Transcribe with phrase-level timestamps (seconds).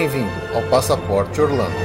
[0.00, 1.76] Bem-vindo ao Passaporte Orlando.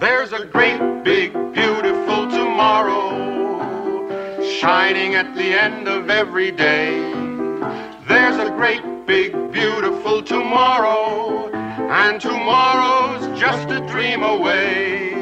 [0.00, 3.10] There's a great, big, beautiful tomorrow
[4.58, 6.95] shining at the end of every day.
[13.86, 15.14] Dream away.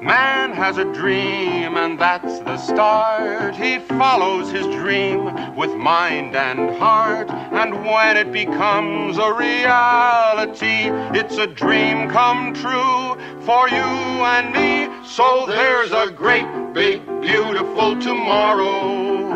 [0.00, 3.54] Man has a dream, and that's the start.
[3.54, 11.36] He follows his dream with mind and heart, and when it becomes a reality, it's
[11.36, 13.90] a dream come true for you
[14.34, 14.88] and me.
[15.06, 19.28] So there's a great, big, beautiful tomorrow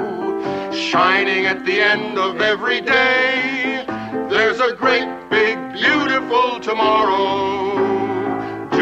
[0.73, 3.85] shining at the end of every day.
[4.31, 7.62] There's a great, big, beautiful tomorrow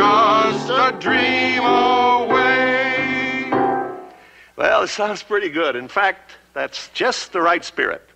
[0.00, 3.50] just a dream away.
[4.56, 5.76] Well, it sounds pretty good.
[5.76, 8.08] In fact, that's just the right spirit.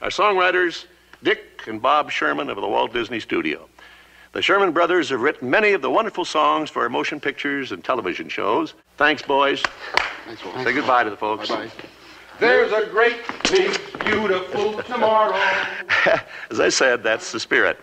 [0.00, 0.84] Our songwriters,
[1.24, 3.68] Dick and Bob Sherman of the Walt Disney Studio.
[4.30, 7.82] The Sherman brothers have written many of the wonderful songs for our motion pictures and
[7.82, 8.74] television shows.
[8.96, 9.60] Thanks, boys.
[10.62, 11.48] Say goodbye to the folks.
[11.48, 11.70] Bye-bye.
[12.38, 13.16] There's a great,
[13.50, 15.36] big, beautiful tomorrow.
[16.50, 17.78] As I said, that's the spirit.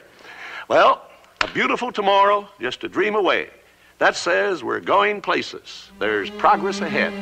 [0.70, 1.11] Well,
[1.44, 3.50] a beautiful tomorrow, just a dream away.
[3.98, 5.92] That says we're going places.
[6.00, 7.14] There's progress ahead.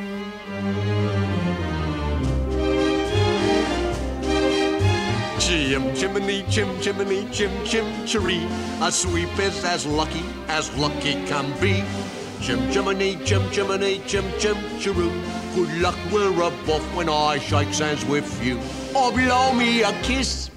[5.39, 8.45] Jim, Jiminy, Jim, Jiminy, Jim, Jim, Cheree.
[8.81, 11.83] A sweep is as lucky as lucky can be.
[12.41, 15.11] Jim, Jiminy, Jim, Jiminy, Jim, Jim, Cheroo.
[15.55, 18.59] Good luck, we're above when I shake hands with you.
[18.95, 20.49] Or blow me a kiss.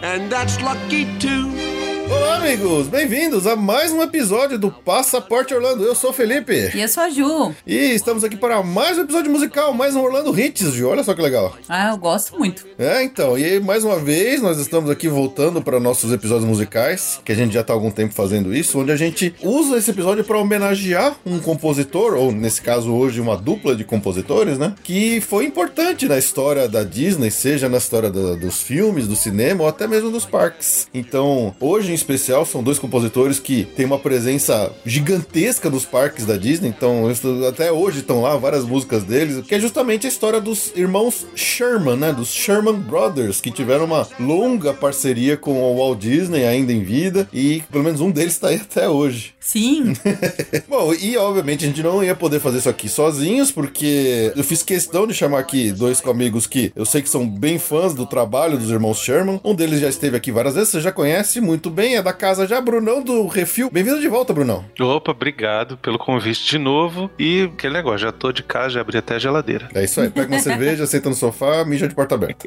[0.00, 1.97] And that's lucky too.
[2.10, 2.86] Olá, amigos!
[2.88, 5.84] Bem-vindos a mais um episódio do Passaporte Orlando.
[5.84, 6.70] Eu sou o Felipe.
[6.74, 7.54] E eu sou a Ju.
[7.66, 10.88] E estamos aqui para mais um episódio musical, mais um Orlando Hits, Ju.
[10.88, 11.54] Olha só que legal.
[11.68, 12.66] Ah, eu gosto muito.
[12.78, 17.20] É, então, e aí, mais uma vez nós estamos aqui voltando para nossos episódios musicais,
[17.24, 19.90] que a gente já está há algum tempo fazendo isso, onde a gente usa esse
[19.90, 24.74] episódio para homenagear um compositor, ou nesse caso hoje uma dupla de compositores, né?
[24.82, 29.62] Que foi importante na história da Disney, seja na história da- dos filmes, do cinema
[29.64, 30.88] ou até mesmo dos parques.
[30.94, 36.36] Então, hoje em especial, são dois compositores que têm uma presença gigantesca nos parques da
[36.36, 37.08] Disney, então
[37.48, 41.96] até hoje estão lá, várias músicas deles, que é justamente a história dos irmãos Sherman,
[41.96, 42.12] né?
[42.12, 47.28] Dos Sherman Brothers, que tiveram uma longa parceria com o Walt Disney ainda em vida,
[47.32, 49.34] e pelo menos um deles está aí até hoje.
[49.48, 49.94] Sim.
[50.68, 54.62] Bom, e obviamente a gente não ia poder fazer isso aqui sozinhos, porque eu fiz
[54.62, 58.58] questão de chamar aqui dois amigos que eu sei que são bem fãs do trabalho
[58.58, 59.40] dos irmãos Sherman.
[59.42, 62.46] Um deles já esteve aqui várias vezes, você já conhece muito bem, é da casa
[62.46, 63.70] já, Brunão do Refil.
[63.70, 64.66] Bem-vindo de volta, Brunão.
[64.78, 67.10] Opa, obrigado pelo convite de novo.
[67.18, 69.70] E aquele negócio, já tô de casa, já abri até a geladeira.
[69.74, 72.46] É isso aí, pega uma cerveja, senta no sofá, mija de porta aberta.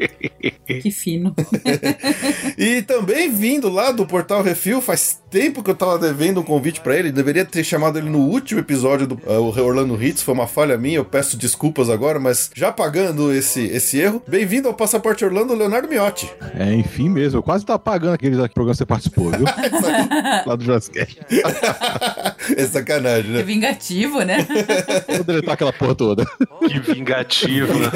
[0.67, 1.35] que fino.
[2.57, 6.79] E também vindo lá do Portal Refil, faz tempo que eu tava devendo um convite
[6.81, 10.47] pra ele, deveria ter chamado ele no último episódio do uh, Orlando Hits, foi uma
[10.47, 14.21] falha minha, eu peço desculpas agora, mas já pagando esse, esse erro.
[14.27, 16.29] Bem-vindo ao Passaporte Orlando, Leonardo Miotti.
[16.57, 17.39] É, enfim mesmo.
[17.39, 19.45] Eu quase tava pagando aqueles programas que você participou, viu?
[20.45, 20.97] Lá do Jurassic.
[22.57, 23.43] é sacanagem, É né?
[23.43, 24.45] vingativo, né?
[25.15, 26.25] Vou deletar aquela porra toda.
[26.67, 27.91] Que vingativo, né?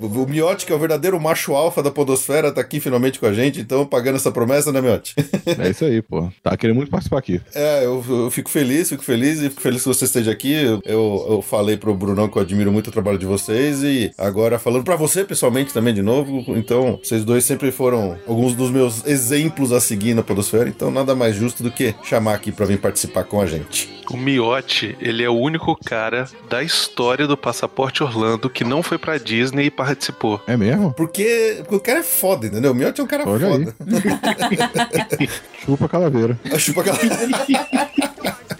[0.00, 3.32] O Miotti, que é o verdadeiro macho alfa da podosfera, tá aqui finalmente com a
[3.32, 5.14] gente, então pagando essa promessa, né, Miotti?
[5.58, 6.28] É isso aí, pô.
[6.42, 7.40] Tá querendo muito participar aqui.
[7.54, 10.52] É, eu, eu fico feliz, fico feliz e fico feliz que você esteja aqui.
[10.52, 14.58] Eu, eu, falei pro Brunão que eu admiro muito o trabalho de vocês e agora
[14.58, 16.44] falando pra você pessoalmente também de novo.
[16.56, 21.14] Então, vocês dois sempre foram alguns dos meus exemplos a seguir na Podosfera, então nada
[21.14, 23.97] mais justo do que chamar aqui pra vir participar com a gente.
[24.10, 28.96] O Miotti, ele é o único cara da história do Passaporte Orlando que não foi
[28.96, 30.40] pra Disney e participou.
[30.46, 30.92] É mesmo?
[30.94, 32.72] Porque, porque o cara é foda, entendeu?
[32.72, 33.64] O Miotti é um cara Olha aí.
[33.66, 33.74] foda.
[35.64, 36.38] Chupa a calaveira.
[36.58, 36.98] Chupa aquela.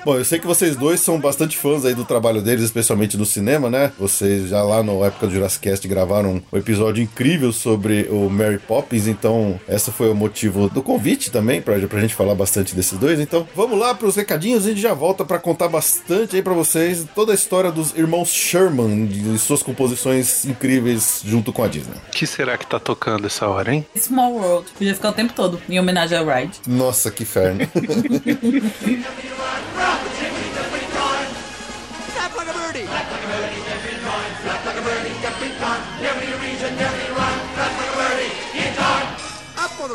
[0.08, 3.26] Bom, eu sei que vocês dois são bastante fãs aí do trabalho deles, especialmente no
[3.26, 3.92] cinema, né?
[3.98, 8.58] Vocês já lá na época do Jurassic Cast gravaram um episódio incrível sobre o Mary
[8.58, 12.98] Poppins, então esse foi o motivo do convite também, pra, pra gente falar bastante desses
[12.98, 13.20] dois.
[13.20, 16.54] Então, vamos lá pros recadinhos e a gente já volta pra contar bastante aí pra
[16.54, 21.98] vocês toda a história dos irmãos Sherman e suas composições incríveis junto com a Disney.
[22.08, 23.86] O que será que tá tocando essa hora, hein?
[23.94, 24.70] Small World.
[24.70, 26.60] Podia ficar o tempo todo em homenagem ao Ride.
[26.66, 27.68] Nossa, que inferno.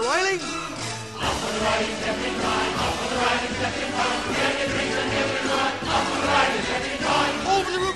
[0.04, 0.38] Riley.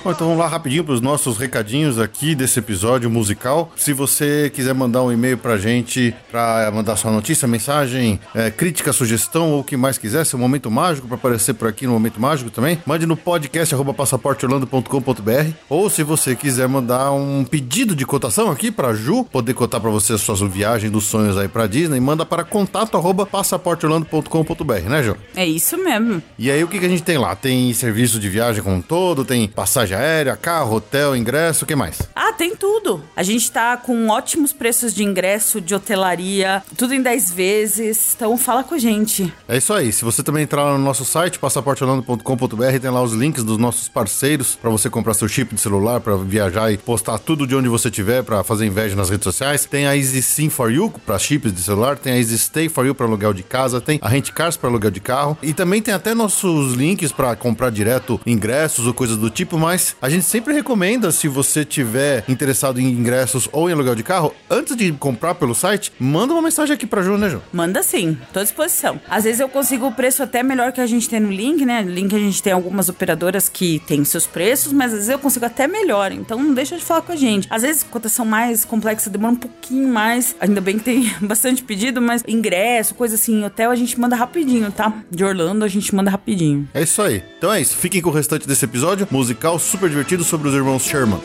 [0.04, 3.72] Bom, então vamos lá rapidinho para os nossos recadinhos aqui desse episódio musical.
[3.76, 8.92] Se você quiser mandar um e-mail pra gente, para mandar sua notícia, mensagem, é, crítica,
[8.92, 12.20] sugestão ou o que mais quiser, seu momento mágico para aparecer por aqui no Momento
[12.20, 18.50] Mágico também, mande no podcast passaporteorlando.com.br ou se você quiser mandar um pedido de cotação
[18.50, 22.00] aqui para Ju, poder cotar para você a sua viagem dos sonhos aí para Disney,
[22.00, 25.16] manda para contato arroba passaporteorlando.com.br, né, Ju?
[25.34, 26.22] É isso mesmo.
[26.38, 27.34] E aí, o que, que a gente tem lá?
[27.34, 31.76] Tem serviço de viagem como um todo, tem passagem aérea, carro, hotel, ingresso, o que
[31.76, 32.00] mais?
[32.16, 33.02] Ah, tem tudo.
[33.14, 38.14] A gente tá com ótimos preços de ingresso, de hotelaria, tudo em 10 vezes.
[38.16, 39.30] Então fala com a gente.
[39.46, 39.92] É isso aí.
[39.92, 44.56] Se você também entrar no nosso site, passaporteorlando.com.br, tem lá os links dos nossos parceiros
[44.56, 47.90] para você comprar seu chip de celular, para viajar e postar tudo de onde você
[47.90, 49.66] tiver, para fazer inveja nas redes sociais.
[49.66, 52.86] Tem a Easy Sim for You para chips de celular, tem a Easy Stay for
[52.86, 55.82] You para aluguel de casa, tem a Rent Cars para aluguel de carro e também
[55.82, 60.24] tem até nossos links para comprar direto ingressos ou coisas do tipo, mas a gente
[60.24, 64.92] sempre recomenda, se você tiver interessado em ingressos ou em aluguel de carro, antes de
[64.92, 67.42] comprar pelo site, manda uma mensagem aqui pra Ju, né, Ju?
[67.52, 69.00] Manda sim, tô à disposição.
[69.08, 71.82] Às vezes eu consigo o preço até melhor que a gente tem no link, né?
[71.82, 75.18] No link a gente tem algumas operadoras que tem seus preços, mas às vezes eu
[75.18, 76.12] consigo até melhor.
[76.12, 77.46] Então não deixa de falar com a gente.
[77.50, 80.36] Às vezes cotação mais complexa demora um pouquinho mais.
[80.40, 84.70] Ainda bem que tem bastante pedido, mas ingresso, coisa assim, hotel a gente manda rapidinho,
[84.70, 84.92] tá?
[85.10, 86.68] De Orlando a gente manda rapidinho.
[86.74, 87.22] É isso aí.
[87.38, 87.76] Então é isso.
[87.76, 91.20] Fiquem com o restante desse episódio musical super divertido sobre os irmãos Sherman.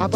[0.00, 0.08] Now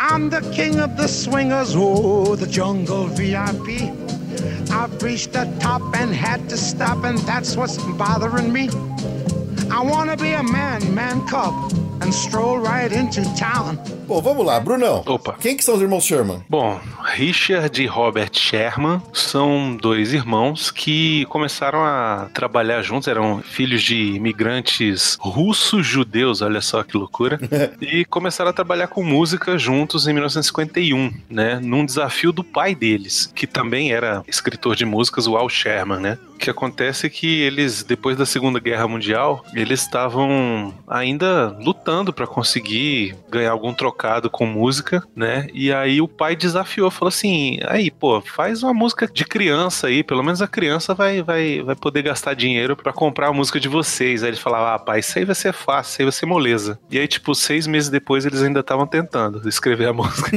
[0.00, 3.92] I'm the king of the swingers, oh, the jungle VIP.
[4.72, 8.68] I've reached the top and had to stop, and that's what's bothering me.
[9.70, 11.54] I wanna be a man, man cub,
[12.02, 13.76] and stroll right into town.
[14.06, 15.02] Bom, vamos lá, Brunão.
[15.06, 15.36] Opa.
[15.40, 16.44] Quem que são os irmãos Sherman?
[16.48, 16.78] Bom,
[17.14, 24.14] Richard e Robert Sherman são dois irmãos que começaram a trabalhar juntos, eram filhos de
[24.14, 27.38] imigrantes russos judeus, olha só que loucura,
[27.80, 33.32] e começaram a trabalhar com música juntos em 1951, né, num desafio do pai deles,
[33.34, 36.18] que também era escritor de músicas, o Al Sherman, né?
[36.44, 42.26] Que acontece é que eles, depois da Segunda Guerra Mundial, eles estavam ainda lutando para
[42.26, 45.46] conseguir ganhar algum trocado com música, né?
[45.54, 50.04] E aí o pai desafiou, falou assim: aí, pô, faz uma música de criança aí,
[50.04, 53.66] pelo menos a criança vai, vai, vai poder gastar dinheiro para comprar a música de
[53.68, 54.22] vocês.
[54.22, 56.78] Aí ele falava: ah, pai, isso aí vai ser fácil, isso aí vai ser moleza.
[56.90, 60.30] E aí, tipo, seis meses depois eles ainda estavam tentando escrever a música.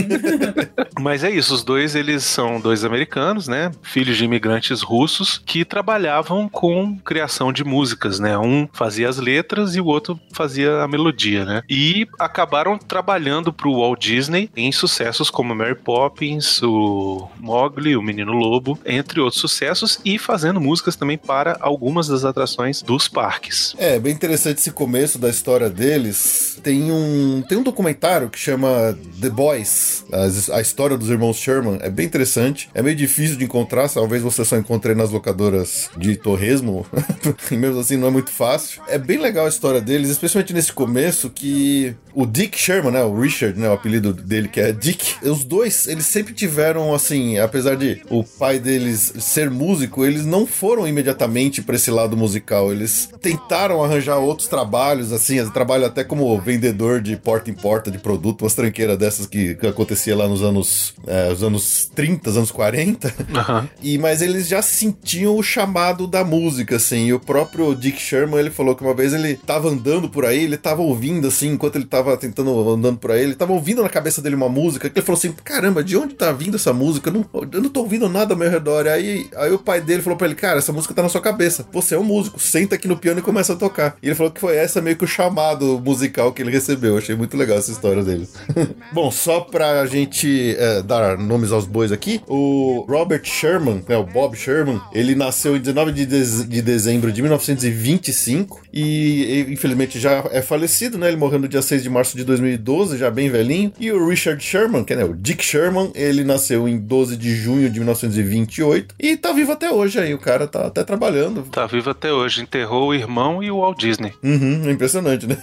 [0.97, 3.71] Mas é isso, os dois, eles são dois americanos, né?
[3.81, 5.65] Filhos de imigrantes russos que
[5.97, 8.37] trabalhavam com criação de músicas, né?
[8.37, 11.63] Um fazia as letras e o outro fazia a melodia, né?
[11.67, 18.33] E acabaram trabalhando pro Walt Disney em sucessos como Mary Poppins, o Mowgli, o Menino
[18.33, 23.73] Lobo, entre outros sucessos e fazendo músicas também para algumas das atrações dos parques.
[23.79, 26.59] É, bem interessante esse começo da história deles.
[26.61, 31.79] Tem um, tem um documentário que chama The Boys, a, a história dos irmãos Sherman.
[31.81, 32.69] É bem interessante.
[32.75, 36.85] É meio difícil de encontrar, talvez você só encontre nas locadoras de torresmo.
[37.51, 38.81] mesmo assim não é muito fácil.
[38.87, 43.19] É bem legal a história deles, especialmente nesse começo que o Dick Sherman, né, o
[43.19, 47.75] Richard, né, o apelido dele que é Dick, os dois, eles sempre tiveram assim, apesar
[47.75, 52.71] de o pai deles ser músico, eles não foram imediatamente para esse lado musical.
[52.71, 57.99] Eles tentaram arranjar outros trabalhos, assim, trabalho até como vendedor de porta em porta de
[57.99, 62.51] produto, umas tranqueiras dessas que, que acontecia lá nos anos, é, os anos 30, anos
[62.51, 63.13] 40.
[63.35, 63.69] Aham.
[63.81, 65.66] E, mas eles já sentiam o chamado
[66.07, 67.07] da música, assim.
[67.07, 70.43] E o próprio Dick Sherman, ele falou que uma vez ele tava andando por aí,
[70.43, 73.89] ele tava ouvindo, assim, enquanto ele tava tentando andando por aí, ele tava ouvindo na
[73.89, 77.09] cabeça dele uma música, que ele falou assim, caramba, de onde tá vindo essa música?
[77.09, 78.87] Eu não, eu não tô ouvindo nada ao meu redor.
[78.87, 81.65] Aí, aí o pai dele falou pra ele, cara, essa música tá na sua cabeça.
[81.71, 83.97] Você é um músico, senta aqui no piano e começa a tocar.
[84.01, 86.93] E ele falou que foi essa meio que o chamado musical que ele recebeu.
[86.93, 88.27] Eu achei muito legal essa história dele.
[88.93, 94.03] Bom, só pra gente é, dar nomes aos bois aqui, o Robert Sherman, né, o
[94.03, 99.99] Bob Sherman, ele nasceu em 19 de, dez- de dezembro de 1925 e, e, infelizmente
[99.99, 101.07] já é falecido, né?
[101.07, 103.71] Ele morreu no dia 6 de março de 2012, já bem velhinho.
[103.79, 107.35] E o Richard Sherman, que é né, o Dick Sherman, ele nasceu em 12 de
[107.35, 110.13] junho de 1928 e tá vivo até hoje aí.
[110.13, 111.43] O cara tá até trabalhando.
[111.51, 112.41] Tá vivo até hoje.
[112.41, 114.13] Enterrou o irmão e o Walt Disney.
[114.23, 115.37] Uhum, é impressionante, né?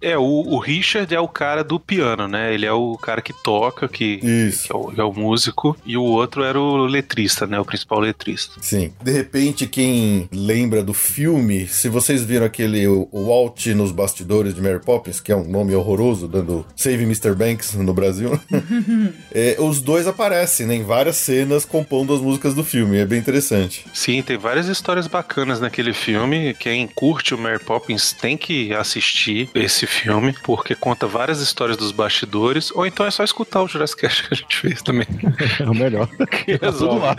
[0.00, 0.12] É.
[0.12, 2.52] É, o, o Richard é o cara do piano, né?
[2.54, 4.66] Ele é o cara que toca, que, Isso.
[4.66, 5.76] que é, o, que é o músico.
[5.84, 7.58] E o outro era o letrista, né?
[7.58, 8.54] O principal letrista.
[8.60, 8.92] Sim.
[9.02, 9.31] De repente,
[9.70, 14.80] quem lembra do filme, se vocês viram aquele o o Walt nos bastidores de Mary
[14.80, 17.34] Poppins, que é um nome horroroso, dando Save Mr.
[17.34, 18.40] Banks no Brasil,
[19.32, 22.98] é, os dois aparecem né, em várias cenas compondo as músicas do filme.
[22.98, 23.84] É bem interessante.
[23.92, 26.54] Sim, tem várias histórias bacanas naquele filme.
[26.54, 31.92] Quem curte o Mary Poppins tem que assistir esse filme, porque conta várias histórias dos
[31.92, 35.06] bastidores, ou então é só escutar o Jurassic Cast que a gente fez também.
[35.60, 36.08] É o melhor.
[36.44, 37.16] Que Tá tudo lá.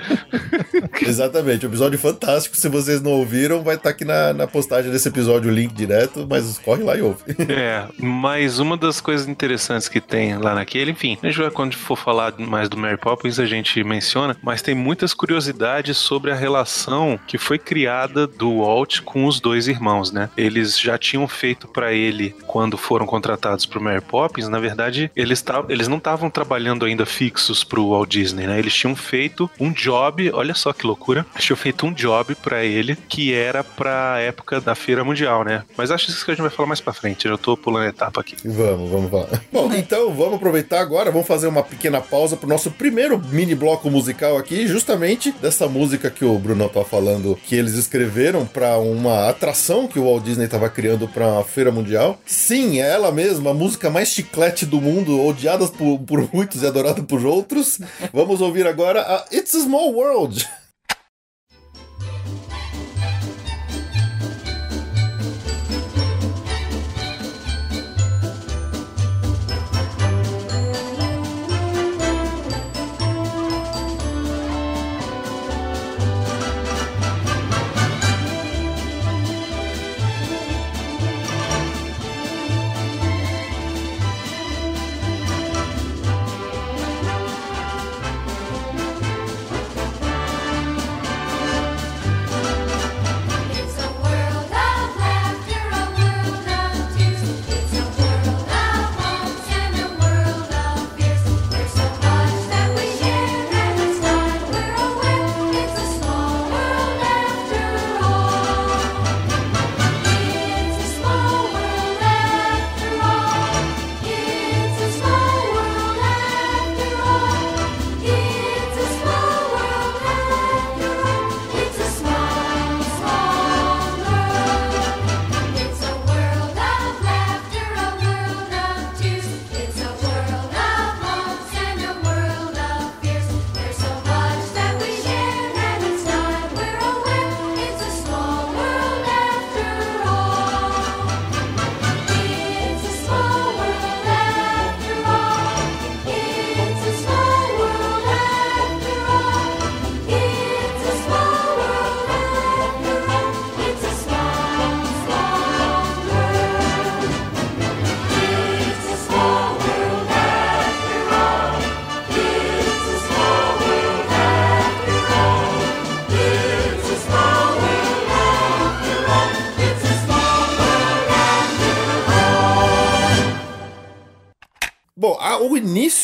[1.01, 2.57] Exatamente, um episódio fantástico.
[2.57, 6.27] Se vocês não ouviram, vai estar aqui na, na postagem desse episódio o link direto,
[6.29, 7.24] mas corre lá e ouve.
[7.53, 11.95] É, mas uma das coisas interessantes que tem lá naquele, enfim, a gente quando for
[11.95, 17.19] falar mais do Mary Poppins, a gente menciona, mas tem muitas curiosidades sobre a relação
[17.27, 20.29] que foi criada do Walt com os dois irmãos, né?
[20.36, 25.43] Eles já tinham feito pra ele quando foram contratados pro Mary Poppins, na verdade, eles,
[25.69, 28.57] eles não estavam trabalhando ainda fixos pro Walt Disney, né?
[28.57, 32.95] Eles tinham feito um job, olha só que loucura, tinham feito um job pra ele
[33.07, 35.63] que era pra época da Feira Mundial, né?
[35.77, 38.21] Mas acho isso que a gente vai falar mais pra frente, eu tô pulando etapa
[38.21, 38.35] aqui.
[38.43, 39.41] Vamos, vamos falar.
[39.51, 43.89] Bom, então vamos aproveitar agora, vamos fazer uma pequena pausa pro nosso primeiro mini bloco
[43.89, 49.29] musical aqui, justamente dessa música que o Bruno tá falando, que eles escreveram pra uma
[49.29, 52.19] atração que o Walt Disney tava criando pra feira mundial.
[52.25, 56.67] Sim, é ela mesma, a música mais chiclete do mundo, odiada por, por muitos e
[56.67, 57.79] adorada por outros.
[58.12, 60.47] Vamos ouvir agora a It's a Small World.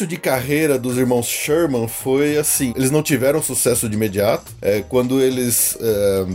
[0.09, 4.51] De carreira dos irmãos Sherman foi assim: eles não tiveram sucesso de imediato.
[4.61, 5.77] É, quando eles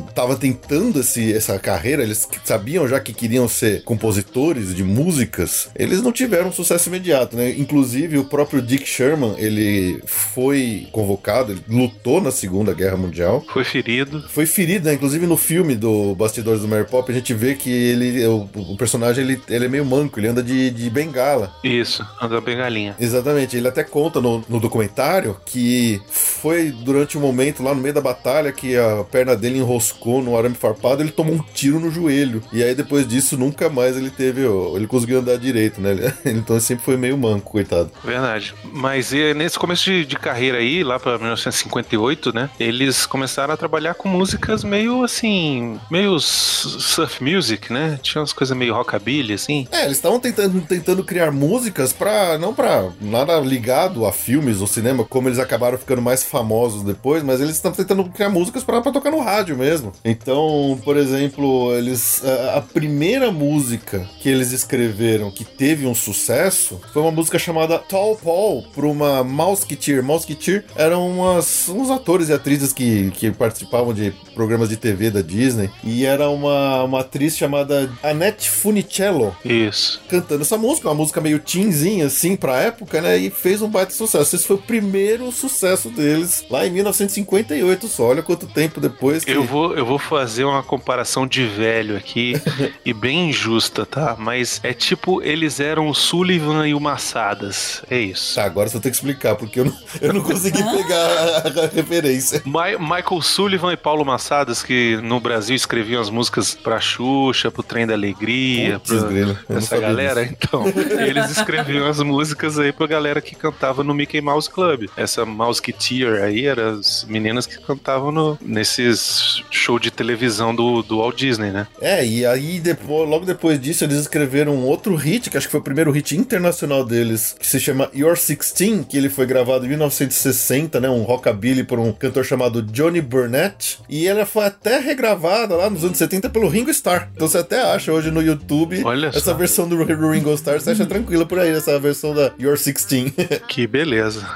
[0.09, 6.02] estavam tentando esse, essa carreira, eles sabiam já que queriam ser compositores de músicas, eles
[6.02, 7.50] não tiveram sucesso imediato, né?
[7.50, 13.45] Inclusive, o próprio Dick Sherman ele foi convocado, ele lutou na Segunda Guerra Mundial.
[13.52, 14.23] Foi ferido.
[14.28, 14.95] Foi ferido, né?
[14.95, 18.76] Inclusive no filme do Bastidores do Mary Poppins, a gente vê que ele, o, o
[18.76, 21.52] personagem ele, ele é meio manco, ele anda de, de bengala.
[21.62, 22.97] Isso, anda bem galinha.
[22.99, 27.95] Exatamente, ele até conta no, no documentário que foi durante um momento lá no meio
[27.95, 28.13] da batalha
[28.52, 32.42] que a perna dele enroscou no arame farpado, ele tomou um tiro no joelho.
[32.52, 35.94] E aí depois disso nunca mais ele teve, ó, ele conseguiu andar direito, né?
[36.25, 37.90] Então ele sempre foi meio manco, coitado.
[38.02, 38.54] Verdade.
[38.73, 42.50] Mas nesse começo de, de carreira aí, lá pra 1958, né?
[42.59, 47.99] Eles começaram a trabalhar com músicas meio assim, meio surf music, né?
[48.02, 49.66] Tinha umas coisas meio rockabilly, assim.
[49.71, 52.38] É, eles estavam tentando, tentando criar músicas pra.
[52.38, 57.23] não pra nada ligado a filmes ou cinema, como eles acabaram ficando mais famosos depois,
[57.23, 59.92] mas eles estão tentando criar músicas pra, pra tocar no rádio mesmo.
[60.04, 66.80] Então, por exemplo, eles a, a primeira música que eles escreveram que teve um sucesso
[66.92, 70.02] foi uma música chamada Tall Paul para uma Mouseketeer.
[70.02, 75.23] Mouseketeer eram umas, uns atores e atrizes que, que participavam de programas de TV da
[75.23, 80.02] Disney e era uma, uma atriz chamada Annette Funicello Isso.
[80.08, 83.16] cantando essa música, uma música meio teenzinha assim pra época, né?
[83.16, 84.37] E fez um baita sucesso.
[84.37, 88.05] Esse foi o primeiro sucesso deles lá em 1958 só.
[88.05, 89.31] Olha quanto tempo depois que...
[89.31, 92.35] Eu vou, eu vou fazer uma comparação de velho aqui
[92.85, 94.17] e bem injusta, tá?
[94.19, 97.83] Mas é tipo, eles eram o Sullivan e o Massadas.
[97.91, 98.35] É isso.
[98.35, 101.67] Tá, agora você ter que explicar, porque eu não, eu não consegui pegar a, a
[101.69, 102.43] referência.
[102.45, 107.63] Mi- Michael Sullivan e Paulo Massadas, que no Brasil escreviam as músicas pra Xuxa, pro
[107.63, 110.23] Trem da Alegria, Putz, pra grilo, essa galera.
[110.25, 110.37] disso.
[110.39, 110.65] Então,
[111.07, 114.87] eles escreviam as músicas aí pra galera que cantava no Mickey Mouse Club.
[114.97, 120.99] Essa Mouseketeer aí eram as meninas que cantavam no, nesses show de televisão do, do
[120.99, 121.67] Walt Disney, né?
[121.81, 125.50] É, e aí depois, logo depois disso eles escreveram um outro hit, que acho que
[125.50, 129.67] foi o primeiro hit internacional deles, que se chama Your Sixteen, que ele foi gravado
[129.67, 134.79] em 1960, né, um rockabilly por um cantor chamado Johnny Burnett, e ela foi até
[134.79, 137.11] regravada lá nos anos 70 pelo Ringo Starr.
[137.14, 139.35] Então você até acha hoje no YouTube Olha essa só.
[139.35, 143.12] versão do Ringo Starr, você acha tranquila por aí, essa versão da Your Sixteen.
[143.49, 144.26] Que beleza.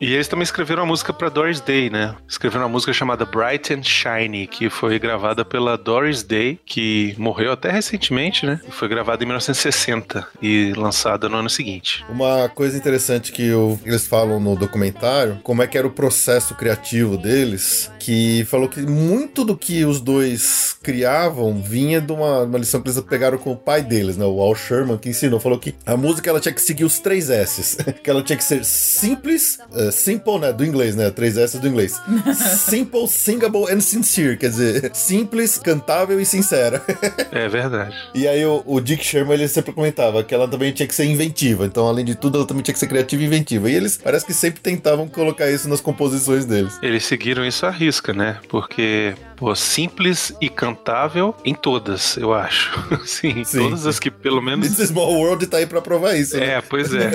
[0.00, 2.14] E eles também escreveram uma música pra Doris Day, né?
[2.28, 7.50] Escreveram uma música chamada Bright and Shiny, que foi gravada pela Doris Day, que morreu
[7.50, 8.60] até recentemente, né?
[8.66, 12.04] E foi gravada em 1960 e lançada no ano seguinte.
[12.08, 16.54] Uma coisa interessante que eu- eles falam no documentário, como é que era o processo
[16.54, 22.58] criativo deles, que falou que muito do que os dois criavam vinha de uma, uma
[22.58, 25.58] lição que eles pegaram com o pai deles, né, o Al Sherman, que ensinou, falou
[25.58, 28.64] que a música ela tinha que seguir os três S's, que ela tinha que ser
[28.64, 29.58] simples,
[29.90, 32.00] simple, né, do inglês, né, três S's do inglês,
[32.58, 36.82] simple, singable and sincere, quer dizer, simples, cantável e sincera.
[37.30, 37.94] É verdade.
[38.14, 41.04] E aí o, o Dick Sherman ele sempre comentava que ela também tinha que ser
[41.04, 41.66] inventiva.
[41.66, 43.70] Então, além de tudo, ela também tinha que ser criativa e inventiva.
[43.70, 46.78] E eles parece que sempre tentavam colocar isso nas composições deles.
[46.82, 48.38] Eles seguiram isso à risca, né?
[48.48, 52.78] Porque, pô, simples e cantável em todas, eu acho.
[53.04, 53.58] Sim, Sim.
[53.58, 54.76] todas as que pelo menos.
[54.76, 56.54] This Small World tá aí pra provar isso, né?
[56.54, 57.10] É, pois é.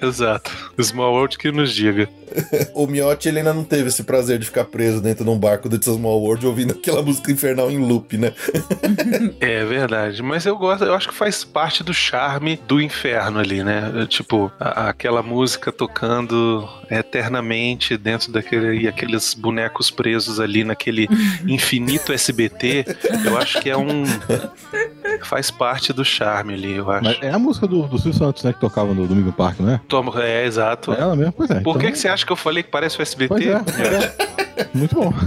[0.02, 0.50] Exato.
[0.80, 2.08] Small World que nos diga.
[2.74, 5.68] O Miotti ele ainda não teve esse prazer de ficar preso dentro de um barco
[5.68, 8.32] do This Small World ouvindo aquela música infernal em loop, né?
[9.40, 13.64] É verdade, mas eu gosto, eu acho que faz parte do charme do inferno ali,
[13.64, 14.06] né?
[14.08, 21.08] Tipo, a- aquela música tocando eternamente dentro daquele e aqueles bonecos presos ali naquele
[21.48, 22.84] infinito SBT,
[23.24, 24.04] eu acho que é um
[25.22, 27.04] faz parte do charme ali, eu acho.
[27.04, 29.72] Mas é a música do, do Silvio Santos, né, que tocava no Domingo Parque, não
[29.72, 29.80] é?
[29.88, 30.92] Toma, é exato.
[30.92, 31.32] É ela mesmo?
[31.32, 31.60] Pois é.
[31.60, 33.28] Por que, então- que você acha que eu falei que parece o SBT?
[33.28, 34.68] Pois é, é.
[34.74, 35.12] Muito bom.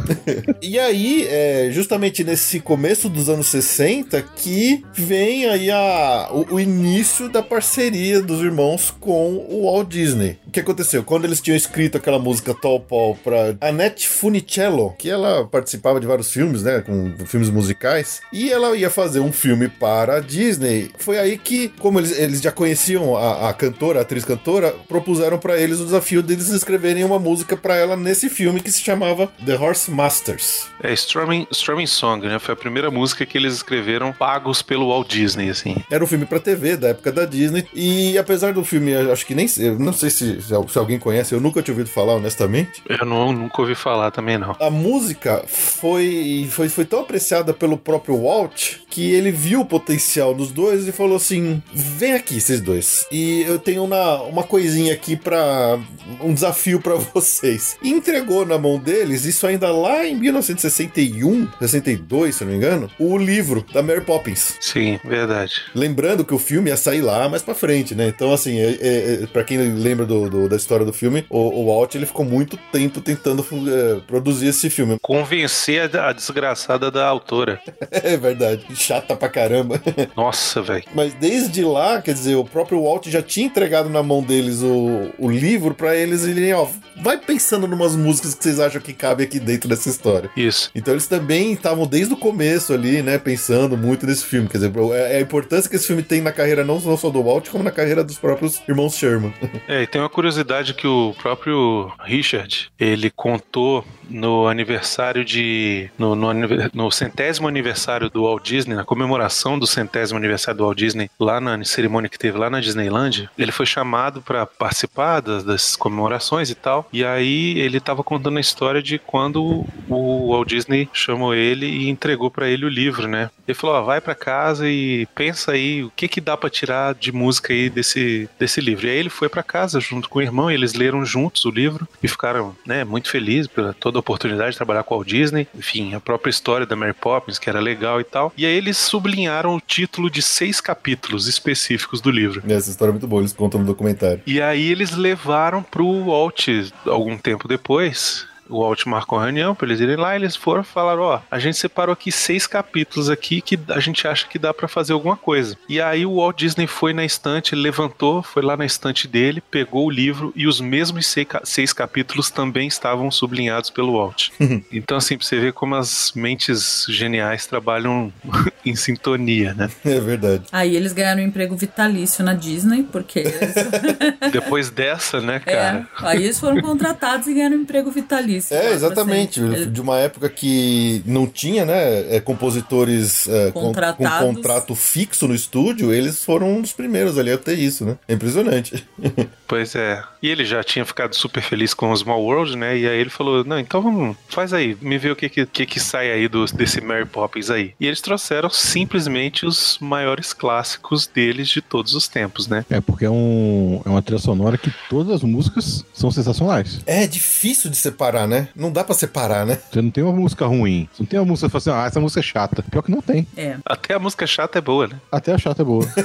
[0.62, 6.60] E aí, é justamente nesse começo dos anos 60 que vem aí a, o, o
[6.60, 10.38] início da parceria dos irmãos com o Walt Disney.
[10.48, 11.04] O que aconteceu?
[11.04, 16.06] Quando eles tinham escrito aquela música Tall Paul pra Annette Funicello, que ela participava de
[16.08, 20.90] vários filmes, né, com filmes musicais, e ela ia fazer um filme para a Disney,
[21.00, 25.38] foi aí que, como eles, eles já conheciam a, a cantora, a atriz cantora, propuseram
[25.40, 29.32] pra eles o desafio deles escreverem uma música pra ela nesse filme que se chamava
[29.46, 30.68] The Horse Masters.
[30.84, 32.40] É Strumming, Strumming Song, né?
[32.40, 35.76] Foi a primeira música que eles escreveram pagos pelo Walt Disney, assim.
[35.90, 37.66] Era um filme pra TV da época da Disney.
[37.74, 40.98] E apesar do filme, acho que nem sei, não sei se, se al- se alguém
[41.00, 42.82] conhece, eu nunca tinha ouvido falar, honestamente.
[42.88, 44.56] Eu não, nunca ouvi falar também, não.
[44.60, 50.36] A música foi, foi, foi tão apreciada pelo próprio Walt que ele viu o potencial
[50.36, 53.06] nos dois e falou assim: vem aqui, vocês dois.
[53.12, 55.80] E eu tenho uma, uma coisinha aqui pra.
[56.22, 57.78] um desafio pra vocês.
[57.82, 62.90] E entregou na mão deles, isso ainda lá em 1961, 62, se não me engano,
[63.00, 64.56] o livro da Mary Poppins.
[64.60, 65.54] Sim, verdade.
[65.76, 68.08] Lembrando que o filme ia sair lá mais pra frente, né?
[68.08, 71.38] Então, assim, é, é, é, pra quem lembra do, do- da história do filme, o,
[71.62, 74.98] o Walt ele ficou muito tempo tentando é, produzir esse filme.
[75.02, 77.60] Convencer a, a desgraçada da autora.
[78.04, 78.66] É verdade.
[78.74, 79.80] Chata pra caramba.
[80.16, 80.84] Nossa, velho.
[80.96, 85.10] Mas desde lá, quer dizer, o próprio Walt já tinha entregado na mão deles o,
[85.20, 86.68] o livro pra eles irem, ó,
[87.02, 90.30] vai pensando numas músicas que vocês acham que cabe aqui dentro dessa história.
[90.36, 90.70] Isso.
[90.76, 94.48] Então eles também estavam desde o começo ali, né, pensando muito nesse filme.
[94.48, 97.24] Quer dizer, é é a importância que esse filme tem na carreira não só do
[97.24, 99.34] Walt, como na carreira dos próprios irmãos Sherman.
[99.68, 105.90] É, e tem uma curiosidade que o próprio Richard, ele contou no aniversário de.
[105.98, 106.32] No, no,
[106.74, 111.40] no centésimo aniversário do Walt Disney, na comemoração do centésimo aniversário do Walt Disney, lá
[111.40, 116.50] na cerimônia que teve lá na Disneyland, ele foi chamado para participar das, das comemorações
[116.50, 116.88] e tal.
[116.92, 121.90] E aí ele tava contando a história de quando o Walt Disney chamou ele e
[121.90, 123.30] entregou para ele o livro, né?
[123.48, 126.94] Ele falou: ó, vai para casa e pensa aí o que que dá para tirar
[126.96, 128.88] de música aí desse, desse livro.
[128.88, 131.88] E aí ele foi para casa junto com o irmão, eles leram juntos o livro
[132.02, 135.48] e ficaram, né, muito felizes pela toda a oportunidade de trabalhar com o Walt Disney.
[135.56, 138.34] Enfim, a própria história da Mary Poppins, que era legal e tal.
[138.38, 142.42] E aí eles sublinharam o título de seis capítulos específicos do livro.
[142.48, 144.22] Essa história é muito boa, eles contam no documentário.
[144.26, 146.48] E aí eles levaram pro Walt
[146.86, 148.31] algum tempo depois.
[148.52, 151.20] O Walt marcou uma reunião pra eles irem lá, e eles foram e falaram, ó,
[151.32, 154.94] a gente separou aqui seis capítulos aqui que a gente acha que dá pra fazer
[154.94, 155.58] alguma coisa.
[155.70, 159.42] E aí o Walt Disney foi na estante, ele levantou, foi lá na estante dele,
[159.42, 164.30] pegou o livro e os mesmos seis, ca- seis capítulos também estavam sublinhados pelo Walt.
[164.72, 168.12] então assim, pra você ver como as mentes geniais trabalham
[168.66, 169.70] em sintonia, né?
[169.86, 170.44] É verdade.
[170.52, 173.54] Aí eles ganharam um emprego vitalício na Disney, porque eles,
[174.32, 175.88] Depois dessa, né, é, cara?
[176.00, 178.41] aí eles foram contratados e ganharam um emprego vitalício.
[178.50, 179.40] É, Pra exatamente.
[179.40, 179.66] sempre.
[179.66, 185.36] De uma época que não tinha, né, é, compositores é, com, com contrato fixo no
[185.36, 187.98] estúdio, eles foram um dos primeiros ali a ter isso, né?
[188.08, 188.86] É impressionante.
[189.52, 190.02] Pois é.
[190.24, 192.78] E ele já tinha ficado super feliz com o Small World, né?
[192.78, 195.66] E aí ele falou: Não, então vamos, faz aí, me vê o que que, que,
[195.66, 197.74] que sai aí do, desse Mary Poppins aí.
[197.78, 202.64] E eles trouxeram simplesmente os maiores clássicos deles de todos os tempos, né?
[202.70, 206.80] É, porque é, um, é uma trilha sonora que todas as músicas são sensacionais.
[206.86, 208.31] É difícil de separar, né?
[208.56, 209.58] Não dá pra separar, né?
[209.72, 210.88] Você não tem uma música ruim.
[210.94, 212.64] Você não tem uma música que fala assim, ah, essa música é chata.
[212.70, 213.28] Pior que não tem.
[213.36, 213.58] É.
[213.66, 215.00] Até a música chata é boa, né?
[215.12, 215.86] Até a chata é boa.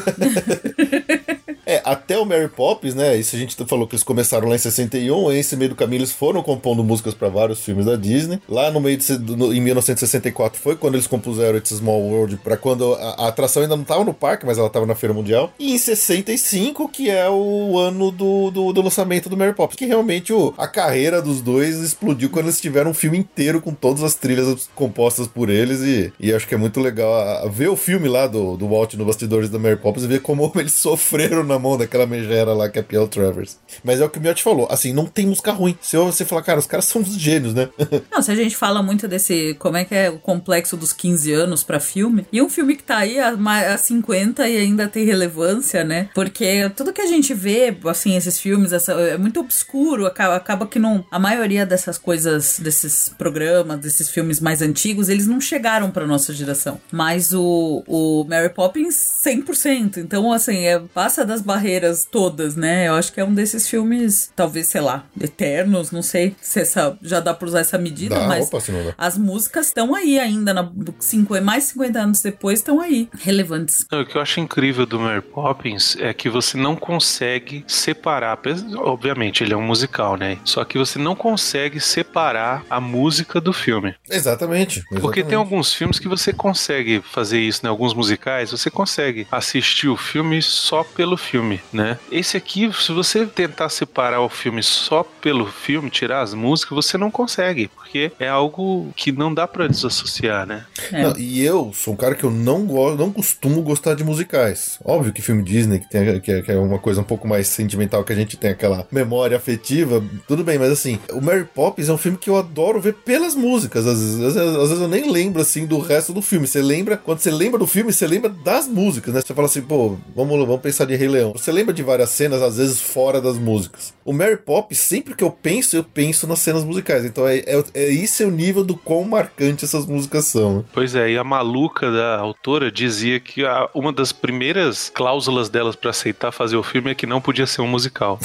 [1.67, 3.17] É, até o Mary Poppins, né?
[3.17, 5.99] Isso a gente falou que eles começaram lá em 61, e nesse meio do caminho
[5.99, 8.41] eles foram compondo músicas pra vários filmes da Disney.
[8.49, 12.57] Lá no meio de no- em 1964 foi quando eles compuseram It's Small World para
[12.57, 15.53] quando a, a atração ainda não tava no parque, mas ela tava na Feira Mundial.
[15.59, 19.87] E em 65, que é o ano do, do, do lançamento do Mary Poppins, que
[19.87, 24.03] realmente o, a carreira dos dois explodiu quando eles tiveram um filme inteiro com todas
[24.03, 27.69] as trilhas compostas por eles e, e acho que é muito legal a- a ver
[27.69, 30.75] o filme lá do, do Walt no Bastidores da Mary Poppins e ver como eles
[30.75, 33.59] sofreram na mão daquela megera lá que é a Piel Travers.
[33.85, 35.77] Mas é o que o Miotti falou, assim, não tem música ruim.
[35.81, 37.69] Se você falar, cara, os caras são uns gênios, né?
[38.11, 41.33] Não, se a gente fala muito desse, como é que é o complexo dos 15
[41.33, 45.05] anos pra filme, e um filme que tá aí ma- há 50 e ainda tem
[45.05, 46.09] relevância, né?
[46.15, 50.67] Porque tudo que a gente vê, assim, esses filmes, essa- é muito obscuro, acaba, acaba
[50.67, 51.05] que não.
[51.11, 56.33] A maioria dessas coisas, desses programas, desses filmes mais antigos, eles não chegaram pra nossa
[56.33, 56.81] geração.
[56.91, 59.99] Mas o, o Mary Poppins, 100%.
[59.99, 62.89] Então, assim, é, passa das barreiras todas, né?
[62.89, 66.99] Eu acho que é um desses filmes, talvez, sei lá, eternos, não sei se essa,
[67.01, 68.95] já dá pra usar essa medida, Dá, mas opa, se não dá.
[68.99, 73.87] as músicas estão aí ainda, na, cinco, mais 50 anos depois, estão aí, relevantes.
[73.93, 78.39] O que eu acho incrível do Mary Poppins é que você não consegue separar,
[78.77, 80.39] obviamente ele é um musical, né?
[80.45, 83.95] Só que você não consegue separar a música do filme.
[84.11, 84.81] Exatamente.
[84.83, 85.29] Porque exatamente.
[85.29, 87.69] tem alguns filmes que você consegue fazer isso, né?
[87.69, 91.36] Alguns musicais, você consegue assistir o filme só pelo filme,
[91.73, 91.99] né?
[92.11, 96.99] Esse aqui, se você tentar separar o filme só pelo filme, tirar as músicas, você
[96.99, 100.65] não consegue, porque é algo que não dá pra desassociar, né?
[100.93, 101.03] É.
[101.03, 104.79] Não, e eu sou um cara que eu não gosto, não costumo gostar de musicais.
[104.85, 107.49] Óbvio que filme Disney, que, tem, que, é, que é uma coisa um pouco mais
[107.49, 111.89] sentimental, que a gente tem aquela memória afetiva, tudo bem, mas assim, o Mary Poppins
[111.89, 113.87] é um filme que eu adoro ver pelas músicas.
[113.87, 116.47] Às vezes, às vezes, às vezes eu nem lembro assim do resto do filme.
[116.47, 119.21] Você lembra, quando você lembra do filme, você lembra das músicas, né?
[119.21, 121.26] Você fala assim, pô, vamos, vamos pensar de Rei Leão.
[121.33, 123.95] Você lembra de várias cenas, às vezes fora das músicas.
[124.05, 127.05] O Mary Poppins, sempre que eu penso, eu penso nas cenas musicais.
[127.05, 130.59] Então é, é, é esse é o nível do quão marcante essas músicas são.
[130.59, 130.65] né?
[130.73, 135.75] Pois é, e a maluca da autora dizia que a- uma das primeiras cláusulas delas
[135.77, 138.19] pra aceitar fazer o filme é que não podia ser um musical.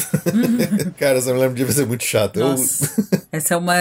[0.98, 2.40] Cara, essa mulher devia ser muito chata.
[2.40, 2.56] Eu-
[3.32, 3.74] essa é uma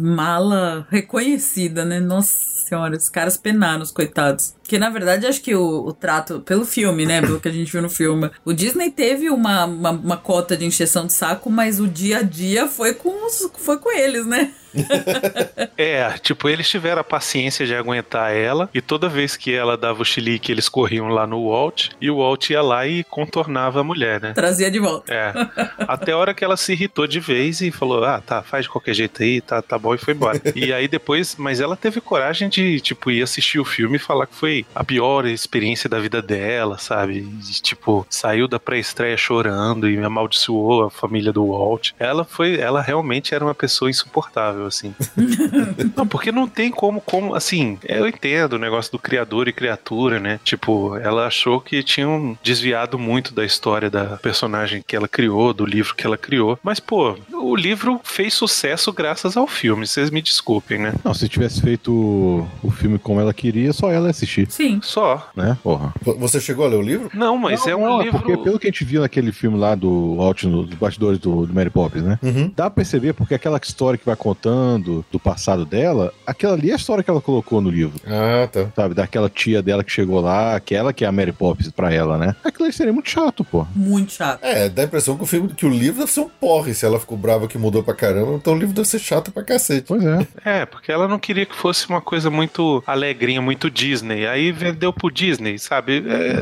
[0.00, 2.00] mala reconhecida, né?
[2.00, 2.32] Nossa
[2.68, 4.54] senhora, os caras penaram, os coitados.
[4.68, 7.22] Porque, na verdade, acho que o, o trato, pelo filme, né?
[7.22, 10.66] Pelo que a gente viu no filme, o Disney teve uma, uma, uma cota de
[10.66, 14.52] encheção de saco, mas o dia a dia foi com, os, foi com eles, né?
[15.76, 20.02] É, tipo, eles tiveram a paciência de aguentar ela, e toda vez que ela dava
[20.02, 23.84] o chilique, eles corriam lá no Walt, e o Walt ia lá e contornava a
[23.84, 24.32] mulher, né?
[24.32, 25.12] Trazia de volta.
[25.12, 25.32] É.
[25.78, 28.70] Até a hora que ela se irritou de vez e falou: Ah, tá, faz de
[28.70, 30.40] qualquer jeito aí, tá, tá bom, e foi embora.
[30.54, 34.26] E aí depois, mas ela teve coragem de, tipo, ir assistir o filme e falar
[34.26, 37.18] que foi a pior experiência da vida dela, sabe?
[37.18, 41.92] E, tipo, saiu da pré-estreia chorando e amaldiçoou a família do Walt.
[41.98, 44.94] Ela foi, ela realmente era uma pessoa insuportável, assim.
[45.96, 50.20] não, porque não tem como, como, assim, eu entendo o negócio do criador e criatura,
[50.20, 50.40] né?
[50.44, 55.64] Tipo, ela achou que tinham desviado muito da história da personagem que ela criou, do
[55.64, 56.58] livro que ela criou.
[56.62, 60.94] Mas, pô, o livro fez sucesso graças ao filme, vocês me desculpem, né?
[61.04, 64.80] Não, se tivesse feito o, o filme como ela queria, só ela ia assistir, Sim.
[64.82, 65.28] Só.
[65.36, 65.56] né?
[65.62, 65.92] Porra.
[66.18, 67.10] Você chegou a ler o livro?
[67.14, 68.18] Não, mas Não, é um não, livro.
[68.20, 71.46] Porque pelo que a gente viu naquele filme lá do Walt, no- dos bastidores do,
[71.46, 72.18] do Mary Poppins, né?
[72.22, 72.52] Uhum.
[72.54, 76.74] Dá pra perceber porque aquela história que vai contando do passado dela, aquela ali é
[76.74, 78.00] a história que ela colocou no livro.
[78.06, 78.68] Ah, tá.
[78.74, 82.16] Sabe, daquela tia dela que chegou lá, aquela que é a Mary Poppins pra ela,
[82.18, 82.34] né?
[82.44, 83.66] Aquilo aí seria muito chato, pô.
[83.74, 84.40] Muito chato.
[84.42, 86.84] É, dá a impressão que o, filme, que o livro deve ser um porre se
[86.86, 89.84] ela ficou brava que mudou pra caramba, então o livro deve ser chato pra cacete.
[89.88, 90.26] Pois é.
[90.44, 94.26] É, porque ela não queria que fosse uma coisa muito alegrinha, muito Disney.
[94.26, 96.04] Aí vendeu pro Disney, sabe?
[96.08, 96.40] É,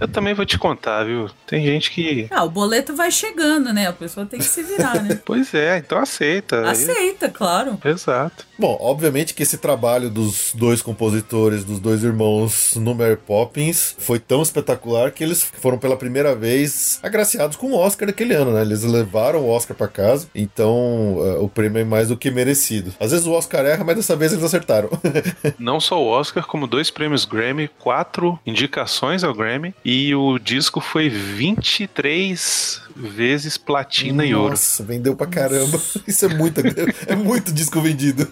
[0.00, 1.28] eu também vou te contar, viu?
[1.46, 2.26] Tem gente que.
[2.30, 3.86] Ah, o boleto vai chegando, né?
[3.88, 5.18] A pessoa tem que se virar, né?
[5.24, 6.60] Pois é, então aceita.
[6.62, 7.78] Aí- Aceita, claro.
[7.84, 8.44] Exato.
[8.58, 14.18] Bom, obviamente que esse trabalho dos dois compositores, dos dois irmãos no Mary Poppins, foi
[14.18, 18.62] tão espetacular que eles foram pela primeira vez agraciados com o Oscar daquele ano, né?
[18.62, 22.92] Eles levaram o Oscar pra casa, então eh, o prêmio é mais do que merecido.
[23.00, 24.88] Às vezes o Oscar erra, mas dessa vez eles acertaram.
[25.58, 30.80] Não só o Oscar, como dois prêmios Grammy, quatro indicações ao Grammy, e o disco
[30.80, 34.50] foi 23 vezes platina e ouro.
[34.50, 35.80] Nossa, vendeu pra caramba.
[36.06, 36.60] Isso é muito,
[37.06, 38.30] é muito disco vendido.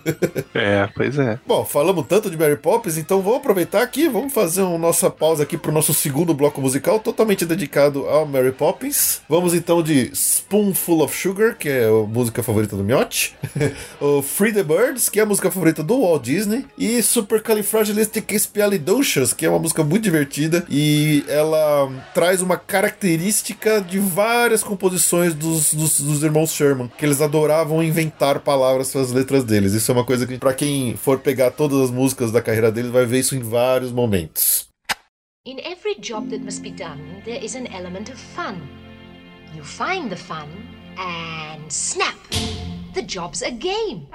[0.55, 1.38] É, pois é.
[1.46, 5.42] Bom, falamos tanto de Mary Poppins, então vamos aproveitar aqui, vamos fazer uma nossa pausa
[5.42, 9.20] aqui pro nosso segundo bloco musical, totalmente dedicado ao Mary Poppins.
[9.29, 13.35] Vamos então de Spoonful of Sugar, que é a música favorita do Miotti,
[14.01, 19.46] o Free the Birds, que é a música favorita do Walt Disney, e Supercalifragilisticexpialidocious, que
[19.46, 26.01] é uma música muito divertida e ela traz uma característica de várias composições dos, dos,
[26.01, 29.73] dos irmãos Sherman, que eles adoravam inventar palavras para as letras deles.
[29.73, 32.91] Isso é uma coisa que, para quem for pegar todas as músicas da carreira deles,
[32.91, 34.67] vai ver isso em vários momentos.
[35.47, 38.57] In every job that must be done, there is an element of fun.
[39.55, 40.49] You find the fun,
[40.99, 42.17] and snap!
[42.95, 44.07] The job's a game.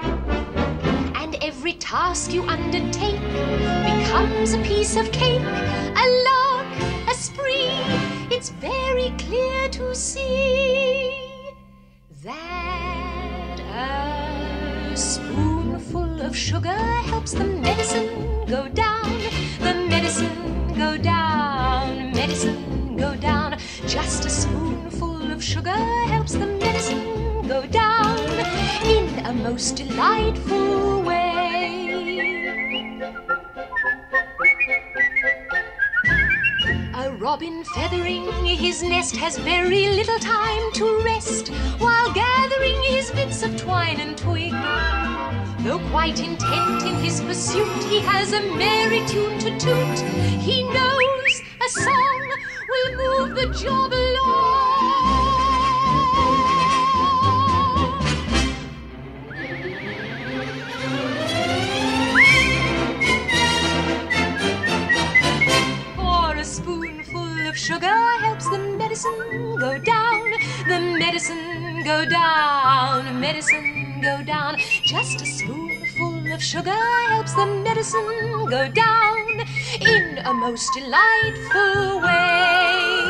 [1.15, 3.19] And every task you undertake
[3.83, 8.16] becomes a piece of cake, a lark, a spree.
[8.29, 11.53] It's very clear to see
[12.23, 13.59] that
[14.91, 19.09] a spoonful of sugar helps the medicine go down.
[19.59, 23.57] The medicine go down, medicine go down.
[23.87, 25.79] Just a spoonful of sugar
[26.11, 28.19] helps the medicine go down
[28.85, 31.37] in a most delightful way.
[36.99, 43.43] A robin feathering his nest has very little time to rest while gathering his bits
[43.43, 44.51] of twine and twig.
[45.59, 49.99] Though quite intent in his pursuit, he has a merry tune to toot.
[50.41, 52.31] He knows a song
[52.67, 55.36] will move the job along.
[66.47, 70.31] Spoonful of sugar helps the medicine go down.
[70.67, 74.55] The medicine go down, medicine go down.
[74.85, 76.79] Just a spoonful of sugar
[77.09, 79.41] helps the medicine go down
[79.81, 83.06] in a most delightful way.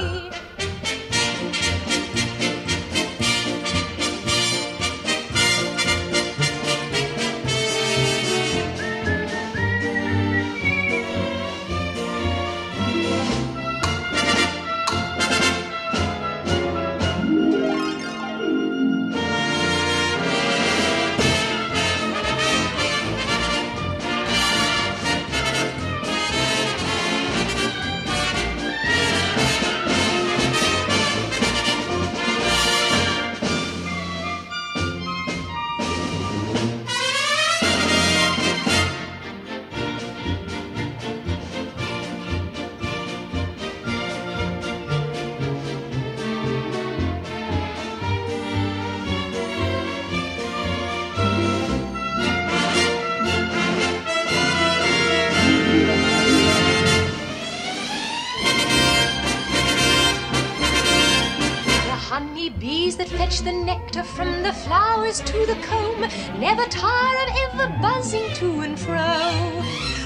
[67.97, 69.63] to and fro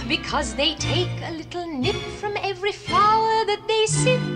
[0.07, 4.30] because they take a little nip from every flower that they sip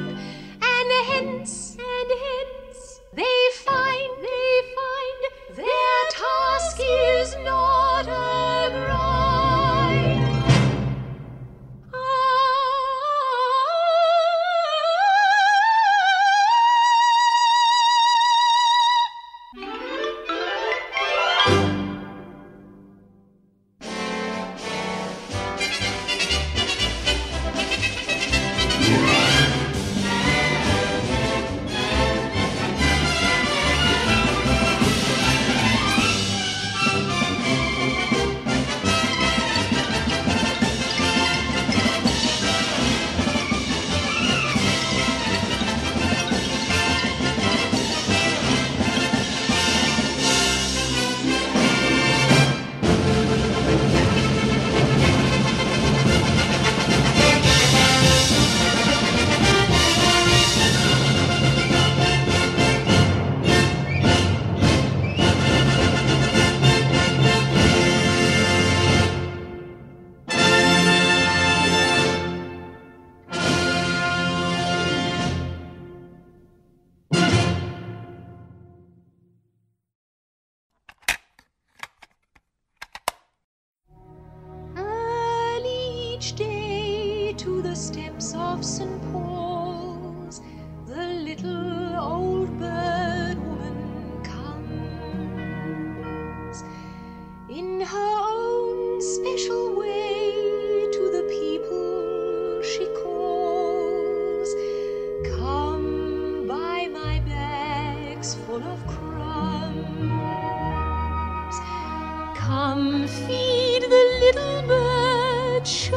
[113.28, 115.94] feed the little bird.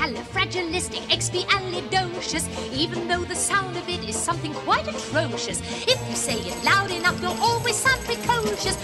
[0.00, 5.60] It's supercalifragilisticexpialidocious, even though the sound of it is something quite atrocious.
[5.88, 8.76] If you say it loud enough, you'll always sound precocious.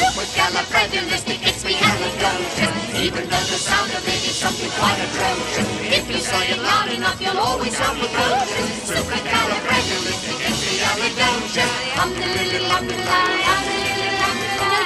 [0.00, 5.68] Supercalifragilisticexpialidocious, even though the sound of it is something quite atrocious.
[5.98, 8.90] If you say it loud enough, you'll always sound precocious.
[8.90, 11.72] Supercalifragilisticexpialidocious,
[12.02, 13.85] um the little um the lie, um the little um the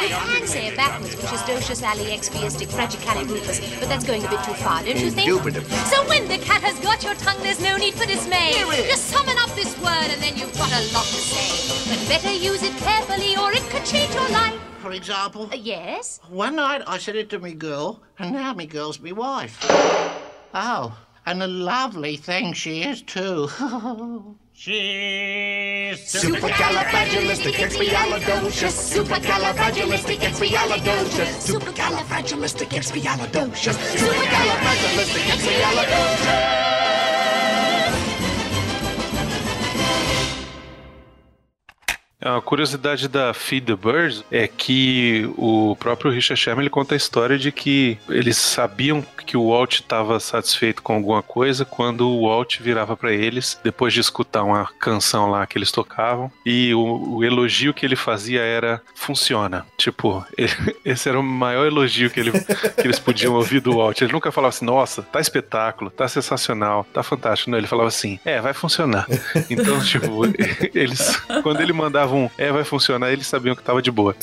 [0.02, 4.28] You can say it backwards, which is docious ali expiastic fragicalibufus, but that's going a
[4.28, 5.28] bit too far, don't you think?
[5.28, 5.76] Indubitably.
[5.92, 8.52] So when the cat has got your tongue, there's no need for dismay.
[8.88, 11.90] Just summon up this word and then you've got a lot to say.
[11.90, 14.58] But better use it carefully or it could change your life.
[14.80, 16.20] For example, Uh, yes?
[16.30, 19.58] one night I said it to me girl, and now me girl's me wife.
[20.54, 20.96] Oh,
[21.26, 23.48] and a lovely thing she is too.
[24.62, 28.74] She's Supercalifragilisticexpialidocious.
[28.92, 31.48] Supercalifragilisticexpialidocious.
[31.48, 33.76] Supercalifragilisticexpialidocious.
[33.96, 36.60] Supercalifragilisticexpialidocious.
[42.22, 46.98] A curiosidade da Feed the Birds é que o próprio Richard Sherman ele conta a
[46.98, 49.00] história de que eles sabiam
[49.30, 53.94] que o Walt estava satisfeito com alguma coisa quando o Walt virava para eles depois
[53.94, 58.40] de escutar uma canção lá que eles tocavam e o, o elogio que ele fazia
[58.40, 59.64] era funciona.
[59.78, 64.00] Tipo, ele- esse era o maior elogio que, ele- que eles podiam ouvir do Walt.
[64.00, 67.50] Ele nunca falava assim, nossa, tá espetáculo, tá sensacional, tá fantástico.
[67.52, 69.06] Não, ele falava assim, é, vai funcionar.
[69.48, 70.22] Então, tipo,
[70.74, 74.16] eles, quando ele mandava um, é, vai funcionar, eles sabiam que tava de boa.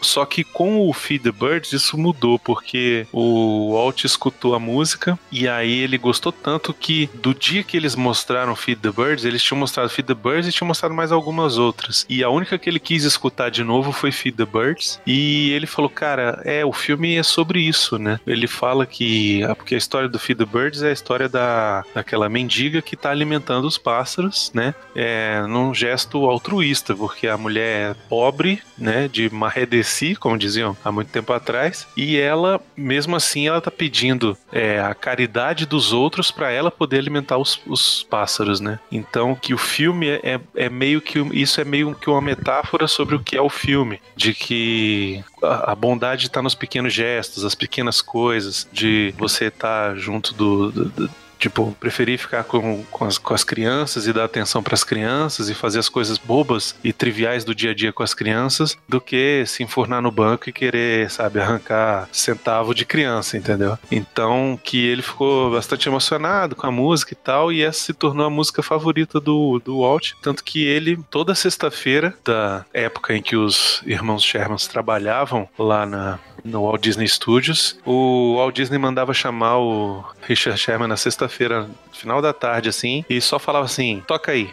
[0.00, 5.18] Só que com o Feed the Birds isso mudou, porque o Walt escutou a música
[5.30, 9.42] e aí ele gostou tanto que do dia que eles mostraram Feed the Birds, eles
[9.42, 12.06] tinham mostrado Feed the Birds e tinham mostrado mais algumas outras.
[12.08, 15.00] E a única que ele quis escutar de novo foi Feed the Birds.
[15.06, 18.18] E ele falou, cara, é, o filme é sobre isso, né?
[18.26, 22.28] Ele fala que, porque a história do Feed the Birds é a história da, daquela
[22.28, 24.74] mendiga que tá alimentando os pássaros, né?
[24.94, 29.08] É, num gesto altruísta, porque a mulher é pobre, né?
[29.08, 34.03] De marredeci, como diziam há muito tempo atrás, e ela, mesmo assim, ela tá pedindo
[34.52, 38.78] é, a caridade dos outros para ela poder alimentar os, os pássaros, né?
[38.90, 42.86] Então, que o filme é, é, é meio que isso é meio que uma metáfora
[42.86, 47.44] sobre o que é o filme, de que a, a bondade está nos pequenos gestos,
[47.44, 53.04] as pequenas coisas, de você estar junto do- do- do Tipo, preferir ficar com, com,
[53.04, 56.74] as, com as crianças e dar atenção para as crianças e fazer as coisas bobas
[56.82, 60.48] e triviais do dia a dia com as crianças do que se enfornar no banco
[60.48, 63.78] e querer, sabe, arrancar centavo de criança, entendeu?
[63.90, 68.26] Então, que ele ficou bastante emocionado com a música e tal, e essa se tornou
[68.26, 70.12] a música favorita do, do Walt.
[70.22, 76.18] Tanto que ele, toda sexta-feira da época em que os irmãos Shermans trabalhavam lá na,
[76.44, 82.20] no Walt Disney Studios, o Walt Disney mandava chamar o Richard Sherman na sexta-feira, final
[82.22, 84.50] da tarde, assim, e só falava assim: toca aí.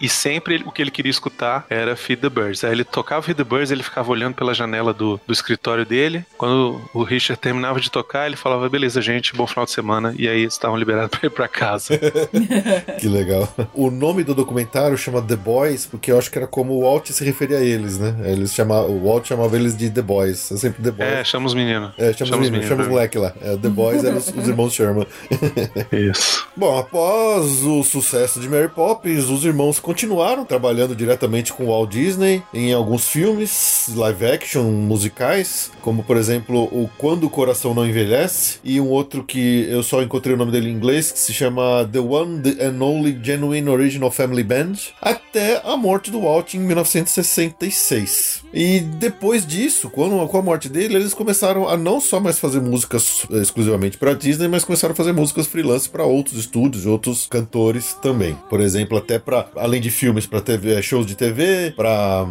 [0.00, 2.64] e sempre ele- o que ele queria escutar era Feed the Birds.
[2.64, 6.24] Aí ele tocava Feed the Birds, ele ficava olhando pela janela do, do escritório dele.
[6.36, 10.14] Quando o Richard terminava de tocar, ele falava: beleza, gente, bom final de semana.
[10.18, 11.98] E aí eles estavam liberados pra ir pra casa.
[12.98, 13.52] Que legal.
[13.74, 17.08] O nome do documentário chama The Boys, porque eu acho que era como o Walt
[17.10, 18.14] se referia a eles, né?
[18.24, 20.50] Eles chama, o Walt chamava eles de The Boys.
[20.52, 21.10] É sempre The Boys.
[21.10, 21.92] É, chama os meninos.
[21.98, 23.32] É, chama, os meninos, chama os moleque lá.
[23.40, 25.06] É, The Boys eram os, os irmãos Sherman.
[25.92, 26.46] Isso.
[26.62, 32.40] Bom, após o sucesso de Mary Poppins, os irmãos continuaram trabalhando diretamente com Walt Disney
[32.54, 38.60] em alguns filmes, live action, musicais, como por exemplo o Quando o Coração Não Envelhece,
[38.62, 41.84] e um outro que eu só encontrei o nome dele em inglês, que se chama
[41.90, 48.44] The One and Only Genuine Original Family Band, até a morte do Walt em 1966.
[48.54, 52.60] E depois disso, quando, com a morte dele, eles começaram a não só mais fazer
[52.60, 57.26] músicas eh, exclusivamente para Disney, mas começaram a fazer músicas freelance para outros estúdios, outros
[57.26, 58.36] cantores também.
[58.50, 62.26] Por exemplo, até para além de filmes para TV, shows de TV, para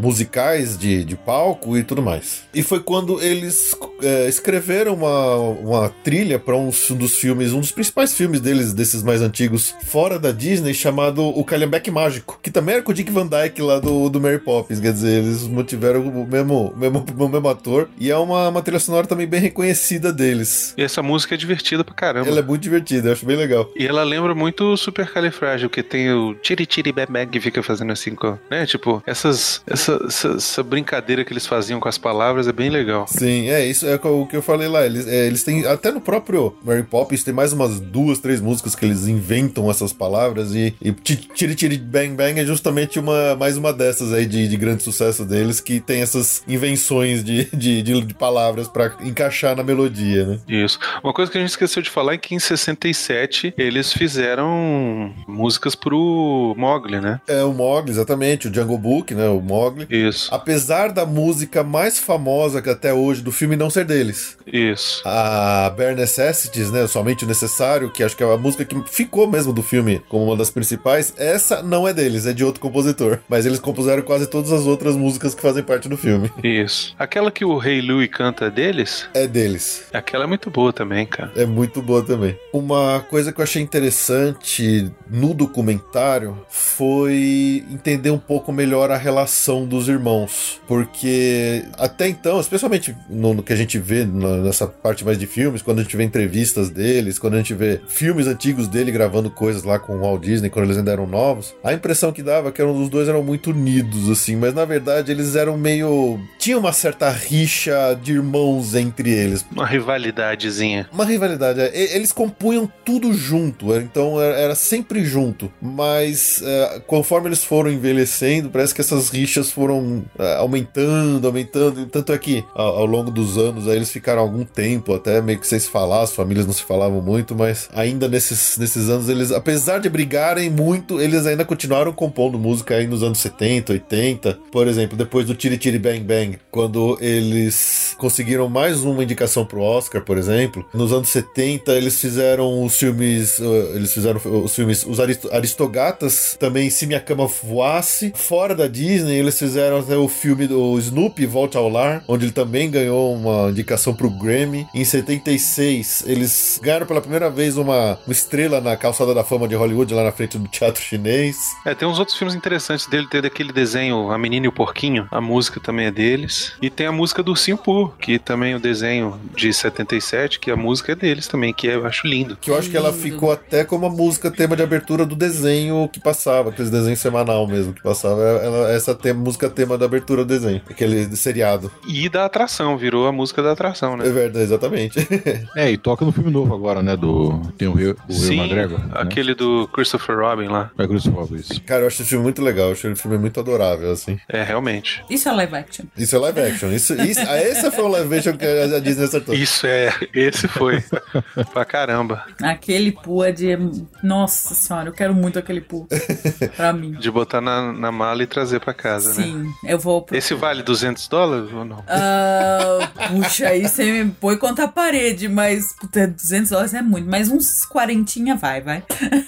[0.00, 2.42] musicais de, de palco e tudo mais.
[2.54, 7.72] E foi quando eles eh, escreveram uma, uma trilha para um dos filmes, um dos
[7.72, 12.74] principais filmes deles, desses mais antigos, fora da Disney, chamado O Calhambeque Mágico, que também
[12.74, 16.02] era com o Dick Van Dyke lá do, do Mary Poppins, quer dizer, eles mantiveram
[16.02, 19.40] o mesmo, o mesmo, o mesmo ator, e é uma, uma trilha sonora também bem
[19.40, 20.74] reconhecida deles.
[20.76, 22.28] E essa música é divertida pra caramba.
[22.28, 23.53] Ela é muito divertida, eu acho bem legal.
[23.76, 27.62] E ela lembra muito o Super Califrágil, que tem o tiri tiri bang que fica
[27.62, 28.66] fazendo assim, com, né?
[28.66, 33.06] Tipo, essas, essa, essa, essa brincadeira que eles faziam com as palavras é bem legal.
[33.08, 34.84] Sim, é isso é o que eu falei lá.
[34.84, 38.74] Eles, é, eles têm, até no próprio Mary Poppins, tem mais umas duas, três músicas
[38.74, 43.34] que eles inventam essas palavras e, e ti- Tiri Tiri Bang Bang é justamente uma,
[43.36, 47.82] mais uma dessas aí de, de grande sucesso deles que tem essas invenções de, de,
[47.82, 50.38] de, de palavras pra encaixar na melodia, né?
[50.48, 50.78] Isso.
[51.02, 55.74] Uma coisa que a gente esqueceu de falar é que em 67 eles fizeram músicas
[55.74, 57.20] pro Mogli, né?
[57.26, 59.28] É o Mogli, exatamente, o Jungle Book, né?
[59.28, 59.86] O Mogli.
[59.90, 60.32] Isso.
[60.32, 64.36] Apesar da música mais famosa que até hoje do filme não ser deles.
[64.46, 65.02] Isso.
[65.04, 66.86] A Bare Necessities, né?
[66.86, 70.24] Somente o Necessário, que acho que é a música que ficou mesmo do filme como
[70.24, 71.12] uma das principais.
[71.16, 73.18] Essa não é deles, é de outro compositor.
[73.28, 76.30] Mas eles compuseram quase todas as outras músicas que fazem parte do filme.
[76.42, 76.94] Isso.
[76.98, 79.08] Aquela que o Rei Louie canta é deles?
[79.14, 79.86] É deles.
[79.92, 81.32] Aquela é muito boa também, cara.
[81.36, 82.36] É muito boa também.
[82.52, 89.66] Uma coisa que eu achei interessante no documentário foi entender um pouco melhor a relação
[89.66, 90.60] dos irmãos.
[90.66, 95.26] Porque até então, especialmente no, no que a gente vê na- nessa parte mais de
[95.26, 99.30] filmes, quando a gente vê entrevistas deles, quando a gente vê filmes antigos dele gravando
[99.30, 102.48] coisas lá com o Walt Disney, quando eles ainda eram novos, a impressão que dava
[102.48, 106.20] é que eram, os dois eram muito unidos, assim, mas na verdade eles eram meio.
[106.38, 109.44] tinha uma certa rixa de irmãos entre eles.
[109.50, 110.88] Uma rivalidadezinha.
[110.92, 111.60] Uma rivalidade.
[111.60, 111.94] é.
[111.96, 115.50] Eles compunham tudo junto, é, então era, era sempre junto.
[115.60, 121.86] Mas é, conforme eles foram envelhecendo, parece que essas rixas foram é, aumentando, aumentando.
[121.86, 125.46] Tanto é que ao, ao longo dos anos eles ficaram algum tempo até meio que
[125.46, 129.32] sem se falar, as famílias não se falavam muito, mas ainda nesses, nesses anos eles,
[129.32, 134.38] apesar de brigarem muito, eles ainda continuaram compondo música aí nos anos 70, 80.
[134.50, 139.60] Por exemplo, depois do Tiri Tiri Bang Bang, quando eles conseguiram mais uma indicação pro
[139.60, 143.40] Oscar, por exemplo, nos anos 70 eles fizeram os filmes,
[143.74, 148.12] eles fizeram os filmes Os Aristo- Aristogatas, também Se Minha Cama Voasse.
[148.14, 152.32] Fora da Disney, eles fizeram até o filme do Snoopy Volta ao Lar, onde ele
[152.32, 154.66] também ganhou uma indicação pro Grammy.
[154.74, 159.54] Em 76, eles ganharam pela primeira vez uma, uma estrela na calçada da fama de
[159.54, 161.36] Hollywood, lá na frente do teatro chinês.
[161.66, 163.06] É, tem uns outros filmes interessantes dele.
[163.08, 165.06] Tem daquele desenho A Menina e o Porquinho.
[165.10, 166.52] A música também é deles.
[166.60, 170.56] E tem a música do Pooh, que também é o desenho de 77, que a
[170.56, 172.36] música é deles também, que eu acho lindo.
[172.40, 175.88] Que eu acho que ela ficou até como a música tema de abertura do desenho
[175.92, 178.20] que passava, aquele desenho semanal mesmo que passava.
[178.22, 181.70] Ela, essa tema, música tema da abertura do desenho, aquele seriado.
[181.86, 184.06] E da atração, virou a música da atração, né?
[184.06, 184.94] É verdade, exatamente.
[185.56, 186.96] É, e toca no filme novo agora, né?
[186.96, 187.40] Do.
[187.56, 188.78] Tem o Rio, o Rio Sim, McGregor.
[188.78, 188.90] né?
[188.94, 190.70] aquele do Christopher Robin lá.
[190.78, 191.60] É Christopher Robin, isso.
[191.62, 194.18] Cara, eu acho esse filme muito legal, eu acho esse filme muito adorável, assim.
[194.28, 195.04] É, realmente.
[195.08, 195.84] Isso é live action.
[195.96, 196.68] Isso é live action.
[196.72, 199.34] Isso, isso, ah, esse foi o live action que a Disney acertou.
[199.34, 200.82] Isso é, esse foi.
[201.52, 202.24] pra caramba.
[202.42, 203.56] Aquele Poo é de.
[204.02, 205.86] Nossa senhora, eu quero muito aquele Poo.
[206.56, 206.92] pra mim.
[206.92, 209.26] De botar na, na mala e trazer pra casa, né?
[209.26, 210.02] Sim, eu vou.
[210.02, 210.16] Pro...
[210.16, 211.84] Esse vale 200 dólares ou não?
[211.86, 217.08] Ah, puxa, aí você me põe contra a parede, mas puta, 200 dólares é muito.
[217.08, 218.82] Mas uns 40 vai, vai.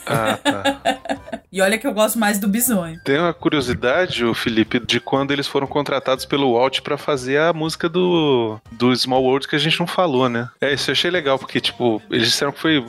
[0.06, 0.80] Ah, tá.
[1.52, 3.00] E olha que eu gosto mais do bisonho.
[3.04, 7.52] Tem uma curiosidade, o Felipe, de quando eles foram contratados pelo Walt pra fazer a
[7.52, 10.48] música do, do Small World que a gente não falou, né?
[10.60, 12.84] É, isso eu achei legal, porque, tipo, eles disseram que foi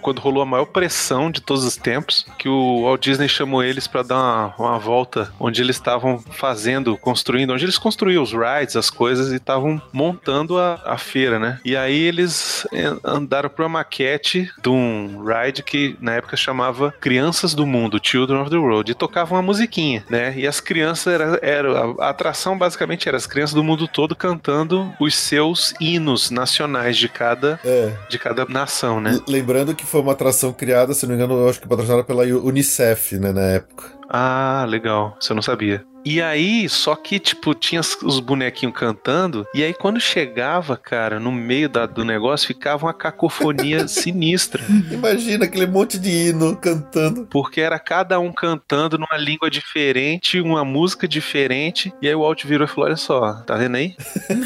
[0.00, 3.86] quando rolou a maior pressão de todos os tempos, que o Walt Disney chamou eles
[3.86, 8.76] pra dar uma, uma volta onde eles estavam fazendo, construindo, onde eles construíam os rides,
[8.76, 11.60] as coisas, e estavam montando a, a feira, né?
[11.64, 12.66] E aí eles
[13.04, 18.40] andaram pra uma maquete de um ride que na época chamava Crianças do Mundo, Children
[18.40, 18.90] of the World.
[18.90, 20.34] E tocava uma musiquinha, né?
[20.36, 24.92] E as crianças, era, era, a atração basicamente era as crianças do mundo todo cantando
[25.00, 27.92] os seus hinos nacionais de cada, É.
[28.08, 29.18] de cada nação, né?
[29.28, 32.22] Lembrando que foi uma atração criada, se não me engano, eu acho que patrocinada pela
[32.24, 33.98] Unicef, né, na época.
[34.08, 35.16] Ah, legal.
[35.20, 35.84] Você não sabia.
[36.10, 41.20] E aí, só que, tipo, tinha os- os bonequinhos cantando, e aí quando chegava, cara,
[41.20, 44.62] no meio da- do negócio, ficava uma cacofonia sinistra.
[44.90, 47.26] Imagina aquele monte de hino cantando.
[47.30, 52.44] Porque era cada um cantando numa língua diferente, uma música diferente, e aí o Walt
[52.44, 53.94] virou e falou: Olha só, tá vendo aí?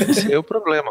[0.09, 0.91] Esse é o problema.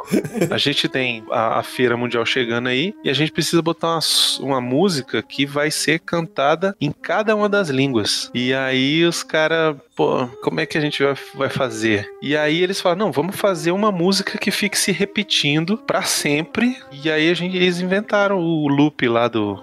[0.49, 3.99] A gente tem a, a Feira Mundial chegando aí, e a gente precisa botar uma,
[4.39, 8.31] uma música que vai ser cantada em cada uma das línguas.
[8.33, 11.03] E aí os caras, pô, como é é que a gente
[11.35, 12.07] vai fazer?
[12.21, 16.77] E aí eles falam, não, vamos fazer uma música que fique se repetindo para sempre.
[16.91, 19.61] E aí a gente, eles inventaram o loop lá do...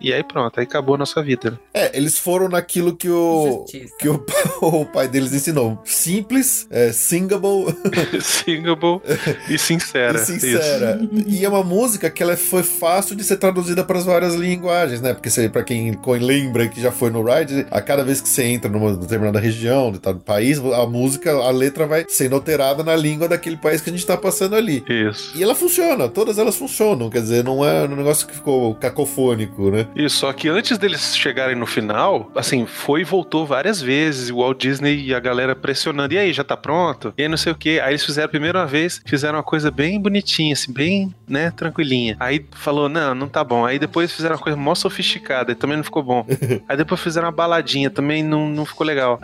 [0.00, 1.58] e aí pronto, aí acabou a nossa vida.
[1.72, 3.64] É, eles foram naquilo que o,
[3.98, 4.24] que o,
[4.60, 5.80] o, pai deles ensinou.
[5.84, 7.74] Simples, é, singable...
[8.20, 9.00] singable
[9.48, 10.18] e sincera.
[10.18, 11.00] E sincera.
[11.12, 11.28] Isso.
[11.28, 14.34] E é uma música que ela é, foi fácil de ser traduzida para as várias
[14.34, 15.14] linguagens, né?
[15.14, 18.70] Porque para quem lembra que já foi no Ride, a cada vez que você entra
[18.70, 23.56] numa determinada região, determinado país, a música, a letra vai sendo alterada na língua daquele
[23.56, 24.82] país que a gente tá passando ali.
[24.88, 25.36] Isso.
[25.36, 29.70] E ela funciona, todas elas funcionam, quer dizer, não é um negócio que ficou cacofônico,
[29.70, 29.86] né?
[29.94, 34.38] Isso, só que antes deles chegarem no final, assim, foi e voltou várias vezes, o
[34.38, 37.12] Walt Disney e a galera pressionando, e aí, já tá pronto?
[37.18, 37.78] E aí não sei o que.
[37.80, 42.16] Aí eles fizeram a primeira vez, fizeram uma coisa bem bonitinha, assim, bem, né, tranquilinha.
[42.18, 43.66] Aí falou, não, não tá bom.
[43.66, 46.26] Aí depois fizeram uma coisa mó sofisticada, e também não ficou bom.
[46.68, 49.18] Aí depois fizeram uma baladinha, também não, não ficou legal.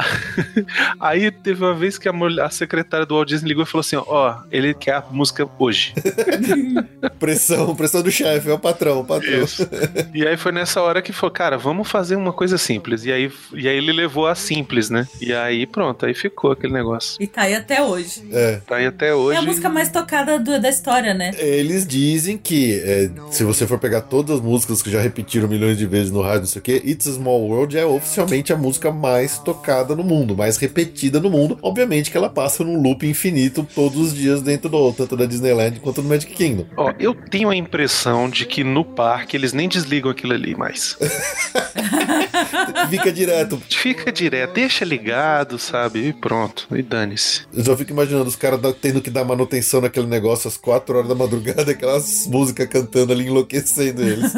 [1.00, 3.80] aí teve uma vez que a, mulher, a secretária do Walt Disney ligou e falou
[3.80, 5.94] assim, ó, ele quer a música hoje.
[7.18, 9.42] Pressão, pressão do chefe, é o patrão, o patrão.
[9.44, 9.68] Isso.
[10.14, 13.04] E aí foi nessa hora que falou, cara, vamos fazer uma coisa simples.
[13.04, 15.06] E aí, e aí ele levou a simples, né?
[15.20, 17.16] E aí pronto, aí ficou aquele negócio.
[17.20, 18.22] E tá aí até hoje.
[18.32, 18.60] É.
[18.66, 19.36] Tá aí até hoje.
[19.36, 21.30] É a música mais tocada do- da história, né?
[21.38, 25.76] Eles dizem que, é, se você for pegar todas as músicas que já repetiram milhões
[25.78, 28.56] de vezes no rádio, não sei o que, It's a Small World é oficialmente a
[28.56, 31.58] música mais tocada no mundo, mais repetida no mundo.
[31.60, 35.80] Obviamente que ela passa num loop infinito todos os dias dentro do tanto da Disneyland
[35.80, 36.66] quanto no Magic Kingdom.
[36.76, 40.96] Ó, eu tenho a impressão de que no parque eles nem desligam aquilo ali mais.
[42.88, 43.60] Fica direto.
[43.68, 46.08] Fica direto, deixa ligado, sabe?
[46.08, 47.42] E pronto, e dane-se.
[47.52, 51.08] Eu só fico imaginando os caras tendo que dar manutenção naquele negócio às 4 horas
[51.08, 54.32] da madrugada, aquelas músicas cantando ali, enlouquecendo eles.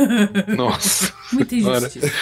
[0.57, 1.13] Nossa.
[1.33, 1.79] Muita Senhora.
[1.87, 2.13] injustiça.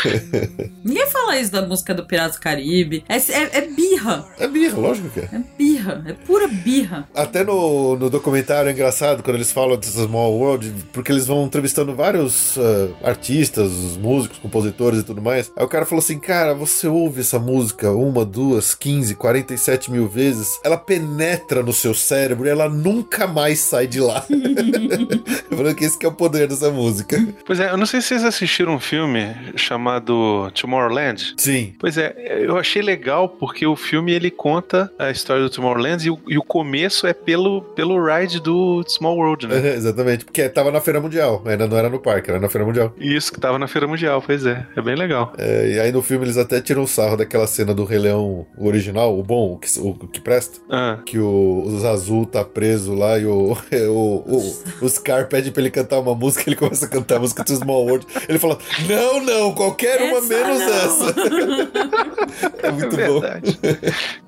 [0.85, 3.05] Ninguém fala isso da música do Piratas do Caribe.
[3.09, 4.25] É, é- é birra.
[4.39, 5.25] É birra, lógico que é.
[5.25, 6.05] É birra.
[6.07, 7.09] É pura birra.
[7.15, 11.45] Até no, no documentário é engraçado quando eles falam dessa Small World, porque eles vão
[11.45, 15.51] entrevistando vários ah, artistas, os músicos, compositores e tudo mais.
[15.57, 20.09] Aí o cara falou assim: Cara, você ouve essa música uma, duas, 15, 47 mil
[20.09, 24.25] vezes, ela penetra no seu cérebro e ela nunca mais sai de lá.
[25.51, 27.17] Falando que esse que é o poder dessa música.
[27.45, 31.35] Pois é, eu não sei se vocês assistiram um filme chamado Tomorrowland.
[31.37, 31.52] Sim.
[31.79, 36.11] Pois é, eu achei legal porque o filme ele conta a história do Tomorrowland e
[36.11, 39.57] o, e o começo é pelo, pelo ride do Small World, né?
[39.57, 42.67] Uhum, Exatamente, porque tava na Feira Mundial, ainda não era no parque, era na Feira
[42.67, 42.93] Mundial.
[42.99, 44.67] Isso, que tava na Feira Mundial, pois é.
[44.77, 45.33] É bem legal.
[45.39, 48.67] É, e aí no filme eles até tiram sarro daquela cena do Rei Leão o
[48.67, 50.61] original, o bom, o que, o que presta.
[50.71, 53.57] Ah, Que o, o Azul tá preso lá e o,
[53.89, 57.21] o, o, o Scar pede pra ele cantar uma música, ele começa a cantar a
[57.21, 58.07] música do Small World.
[58.29, 61.13] Ele fala: Não, não, qualquer uma Essa menos não." essa.
[62.63, 63.21] é muito é bom.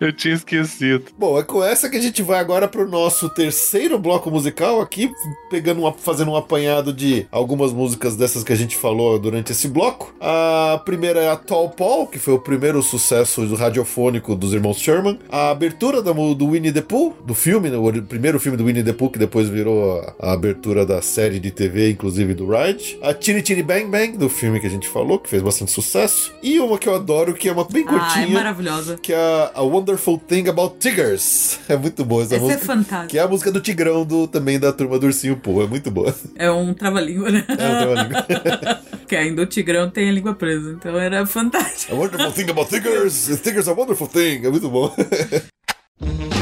[0.00, 1.04] eu tinha esquecido.
[1.18, 5.10] Bom, é com essa que a gente vai agora pro nosso terceiro bloco musical aqui,
[5.50, 9.68] pegando uma, fazendo um apanhado de algumas músicas dessas que a gente falou durante esse
[9.68, 10.14] bloco.
[10.20, 14.78] A primeira é a Tall Paul, que foi o primeiro sucesso do radiofônico dos irmãos
[14.78, 15.18] Sherman.
[15.28, 18.82] A abertura mu- do Winnie the Pooh, do filme, né, o primeiro filme do Winnie
[18.84, 22.98] the Pooh, que depois virou a, a abertura da série de TV, inclusive do Ride.
[23.02, 26.32] A Tiri Tiri Bang Bang, do filme que a gente falou, que fez bastante sucesso.
[26.42, 28.98] E uma que eu adoro, que é uma bem Ah, é curtinha maravilhosa.
[29.00, 31.58] que é a, Wonderful Thing About Tigers.
[31.68, 32.64] É muito boa essa Essa é música.
[32.64, 33.06] fantástica.
[33.08, 35.62] que é a música do Tigrão do, também da turma do Ursinho Poo.
[35.62, 36.14] É muito boa.
[36.36, 37.44] É um trava-língua, né?
[37.48, 38.80] É um trava-língua.
[39.08, 40.72] que ainda o Tigrão tem a língua presa.
[40.72, 41.92] Então era fantástico.
[41.94, 43.26] a Wonderful Thing About Tigers.
[43.42, 44.44] Tigers are a wonderful thing.
[44.44, 44.94] É muito bom.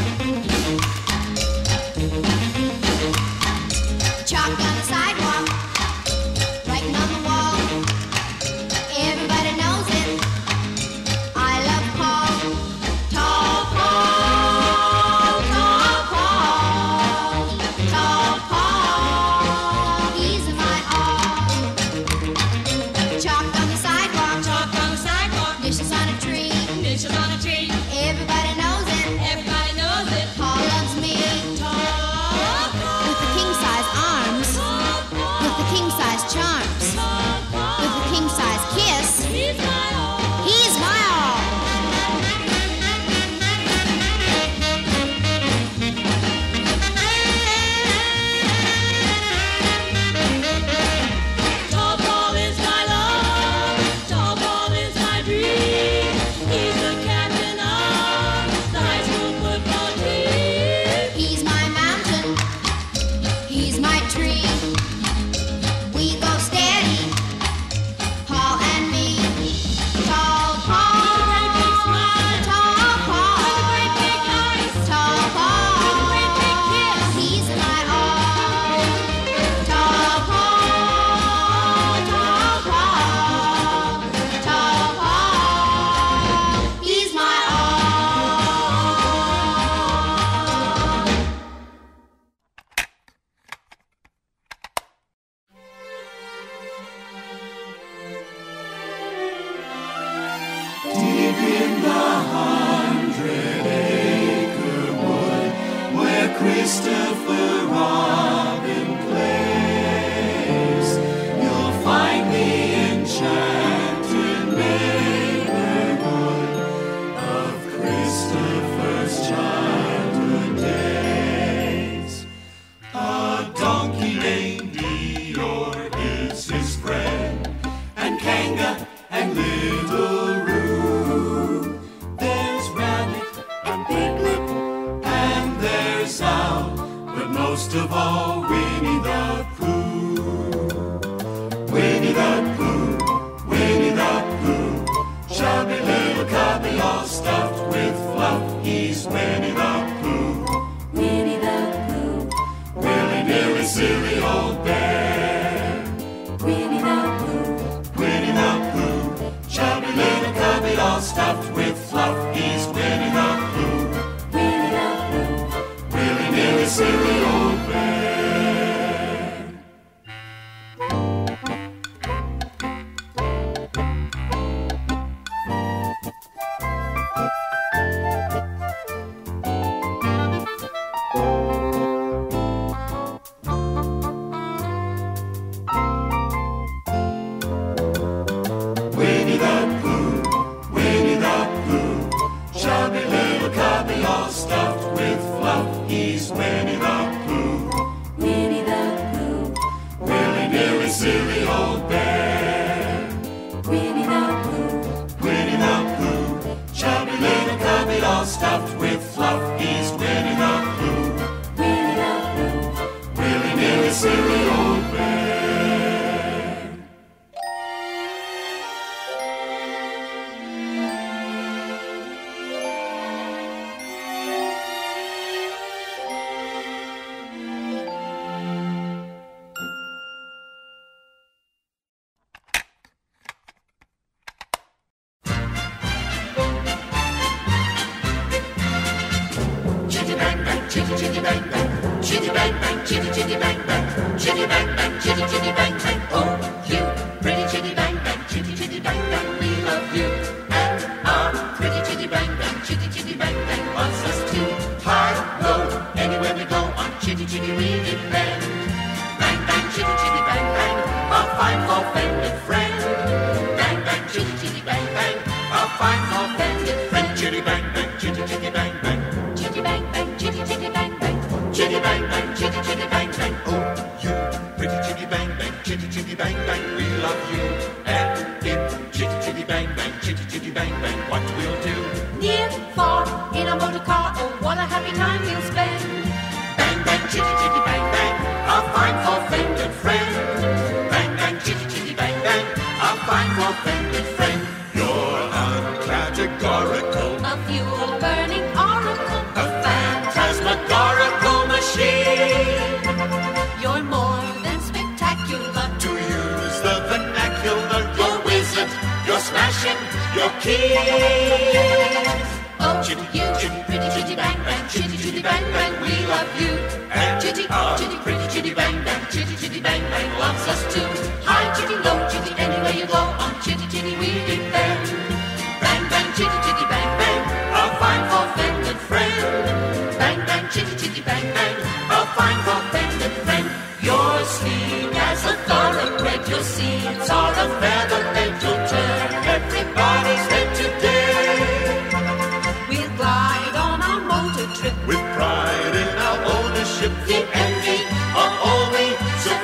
[346.83, 347.77] szybki Andy,
[348.21, 348.85] are all we
[349.23, 349.35] to.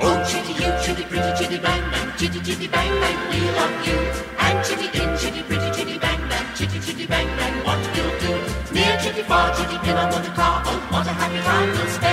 [0.00, 3.98] Oh, chitty, you, chitty, pretty, chitty, bang, bang, chitty, chitty, bang, bang, we love you.
[4.44, 8.32] And chitty, in, chitty, pretty, chitty, bang, bang, chitty, chitty, bang, bang, what we'll do.
[8.72, 12.07] Near, chitty, far, chitty, pin on the car, oh, what a happy time we'll spend.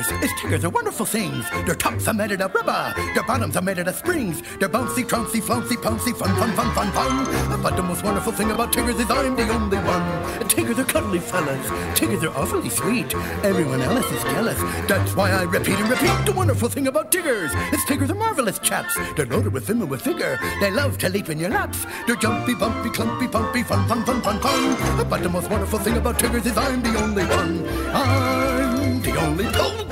[0.00, 1.48] About Tiggers is Tiggers are wonderful things.
[1.66, 4.42] Their tops are made out of rubber, their bottoms are made out of springs.
[4.58, 7.62] They're bouncy, trouncy, flouncy, pouncy, fun, fun, fun, fun, fun.
[7.62, 10.48] But the most wonderful thing about Tiggers is I'm the only one.
[10.48, 11.98] Tiggers are cuddly fellas.
[11.98, 13.14] Tiggers are awfully sweet.
[13.44, 14.58] Everyone else is jealous.
[14.88, 17.52] That's why I repeat and repeat the wonderful thing about Tiggers.
[17.72, 18.96] Is Tiggers are marvelous chaps.
[19.16, 20.38] They're loaded with vim and with vigor.
[20.60, 21.86] They love to leap in your laps.
[22.06, 25.08] They're jumpy, bumpy, clumpy, pumpy, fun, fun, fun, fun, fun.
[25.08, 27.66] But the most wonderful thing about Tiggers is I'm the only one.
[27.94, 29.89] I'm the only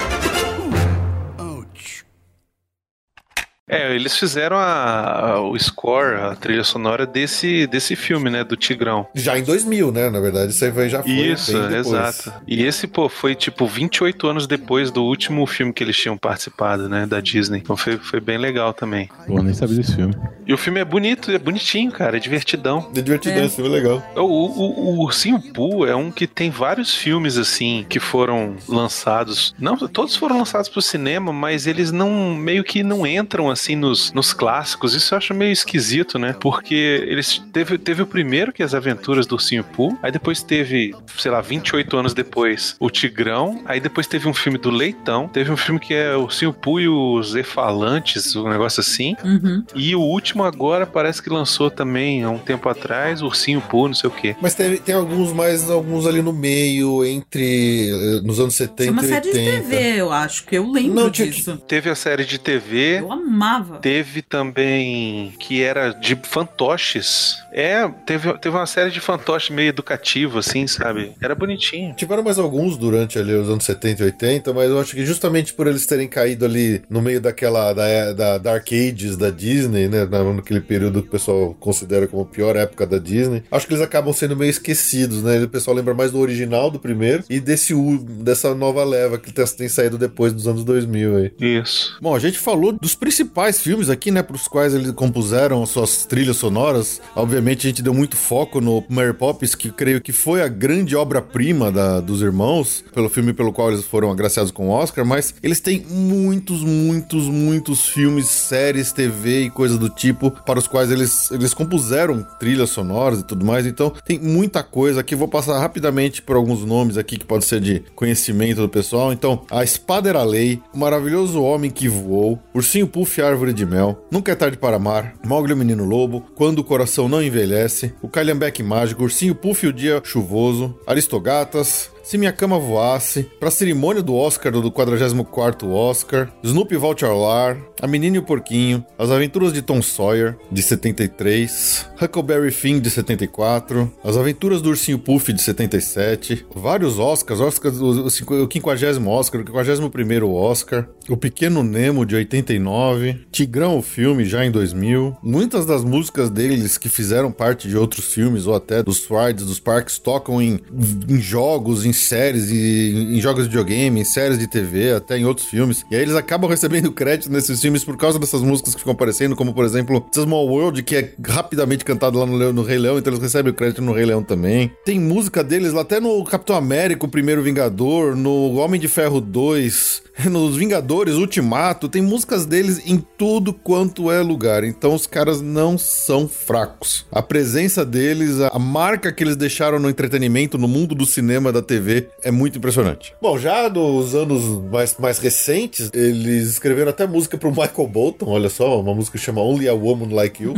[3.69, 8.43] É, eles fizeram a, a- o score, a trilha sonora desse, desse filme, né?
[8.45, 9.07] Do Tigrão.
[9.15, 10.09] Já em 2000, né?
[10.11, 11.13] Na verdade, isso aí já foi.
[11.13, 12.33] Isso, exato.
[12.47, 16.89] E esse, pô, foi tipo 28 anos depois do último filme que eles tinham participado,
[16.89, 17.07] né?
[17.07, 17.59] Da Disney.
[17.59, 19.09] Então foi, foi bem legal também.
[19.27, 20.15] Pô, nem sabia desse filme.
[20.47, 22.91] E o filme é bonito, é bonitinho, cara, é divertidão.
[22.97, 24.03] É divertidão, esse filme é legal.
[24.17, 29.55] O, o, o Ursinho Pooh é um que tem vários filmes, assim, que foram lançados.
[29.59, 34.13] Não, todos foram lançados pro cinema, mas eles não, meio que não entram, assim, nos,
[34.13, 34.95] nos clássicos.
[34.95, 36.35] Isso eu acho meio esquisito, né?
[36.39, 36.75] Porque
[37.07, 40.95] eles teve, teve o primeiro, que é as aventuras do Ursinho Pooh, aí depois teve,
[41.19, 45.51] sei lá, 28 anos depois, o Tigrão, aí depois teve um filme do Leitão, teve
[45.53, 49.17] um filme que é o Ursinho Pooh e os Efalantes, um negócio assim.
[49.25, 49.65] Uhum.
[49.75, 53.95] E o último agora parece que lançou também há um tempo atrás, Ursinho Pooh, não
[53.95, 54.37] sei o quê.
[54.41, 57.91] Mas tem, tem alguns mais, alguns ali no meio, entre.
[57.91, 59.51] eh, nos anos 70 Tinha uma e série 80.
[59.51, 61.57] de TV, eu acho, que eu lembro Não, disso.
[61.67, 63.01] Teve a série de TV.
[63.01, 63.48] Eu amava.
[63.81, 67.37] Teve também que era de fantoches.
[67.53, 71.13] É, teve, teve uma série de fantoches meio educativo, assim, sabe?
[71.21, 71.95] Era bonitinho.
[71.95, 75.53] Tiveram mais alguns durante ali os anos 70 e 80, mas eu acho que justamente
[75.55, 80.05] por eles terem caído ali no meio daquela da, da Dark Ages da Disney, né,
[80.05, 83.73] na- naquele período que o pessoal considera como a pior época da Disney, acho que
[83.73, 85.39] eles acabam sendo meio esquecidos, né?
[85.43, 87.75] O pessoal lembra mais do original do primeiro e desse
[88.23, 91.33] dessa nova leva que tem, tem saído depois dos anos 2000 aí.
[91.41, 91.97] Isso.
[92.01, 96.05] Bom, a gente falou dos principais filmes aqui, né, pros quais eles compuseram as suas
[96.05, 97.01] trilhas sonoras.
[97.15, 100.97] Obviamente a gente deu muito foco no Mary Poppins, que creio que foi a grande
[100.97, 101.71] obra-prima
[102.03, 105.85] dos irmãos, pelo filme pelo qual eles foram agraciados com o Oscar, mas eles têm
[105.89, 111.55] muitos, muitos, muitos filmes, séries, TV e coisas do tipo, para os quais eles, eles
[111.55, 113.67] compuseram trilhas sonoras e tudo mais.
[113.67, 115.15] Então tem muita coisa aqui.
[115.15, 119.13] Vou passar rapidamente por alguns nomes aqui que pode ser de conhecimento do pessoal.
[119.13, 124.07] Então, A Espada Era Lei, O Maravilhoso Homem que Voou, Ursinho Puff Árvore de Mel,
[124.11, 128.09] Nunca é Tarde para Amar, Mogli o Menino Lobo, Quando o Coração Não Envelhece, O
[128.09, 134.03] Calhambeque Mágico, Ursinho Puff e o Dia Chuvoso, Aristogatas, se Minha Cama Voasse, Pra Cerimônia
[134.03, 139.11] do Oscar do 44º Oscar, Snoopy Volte ao Lar, A Menina e o Porquinho, As
[139.11, 145.31] Aventuras de Tom Sawyer, de 73, Huckleberry Finn, de 74, As Aventuras do Ursinho Puff,
[145.35, 151.17] de 77, vários Oscars, Oscars o, o, cinqu- o 50 Oscar, o 51º Oscar, O
[151.17, 156.89] Pequeno Nemo, de 89, Tigrão, o filme, já em 2000, muitas das músicas deles que
[156.89, 160.59] fizeram parte de outros filmes ou até dos rides, dos parques, tocam em,
[161.07, 165.25] em jogos, em séries, e, em jogos de videogame, em séries de TV, até em
[165.25, 165.85] outros filmes.
[165.91, 169.37] E aí eles acabam recebendo crédito nesses filmes por causa dessas músicas que ficam aparecendo,
[169.37, 173.13] como por exemplo Small World, que é rapidamente cantado lá no, no Rei Leão, então
[173.13, 174.71] eles recebem o crédito no Rei Leão também.
[174.85, 179.21] Tem música deles lá até no Capitão América, o Primeiro Vingador, no Homem de Ferro
[179.21, 184.65] 2, nos Vingadores Ultimato, tem músicas deles em tudo quanto é lugar.
[184.65, 187.07] Então os caras não são fracos.
[187.13, 191.63] A presença deles, a marca que eles deixaram no entretenimento, no mundo do cinema, da
[191.63, 191.88] TV,
[192.23, 193.15] é muito impressionante.
[193.21, 198.49] Bom, já nos anos mais, mais recentes, eles escreveram até música pro Michael Bolton, olha
[198.49, 200.55] só, uma música que chama Only a Woman Like You.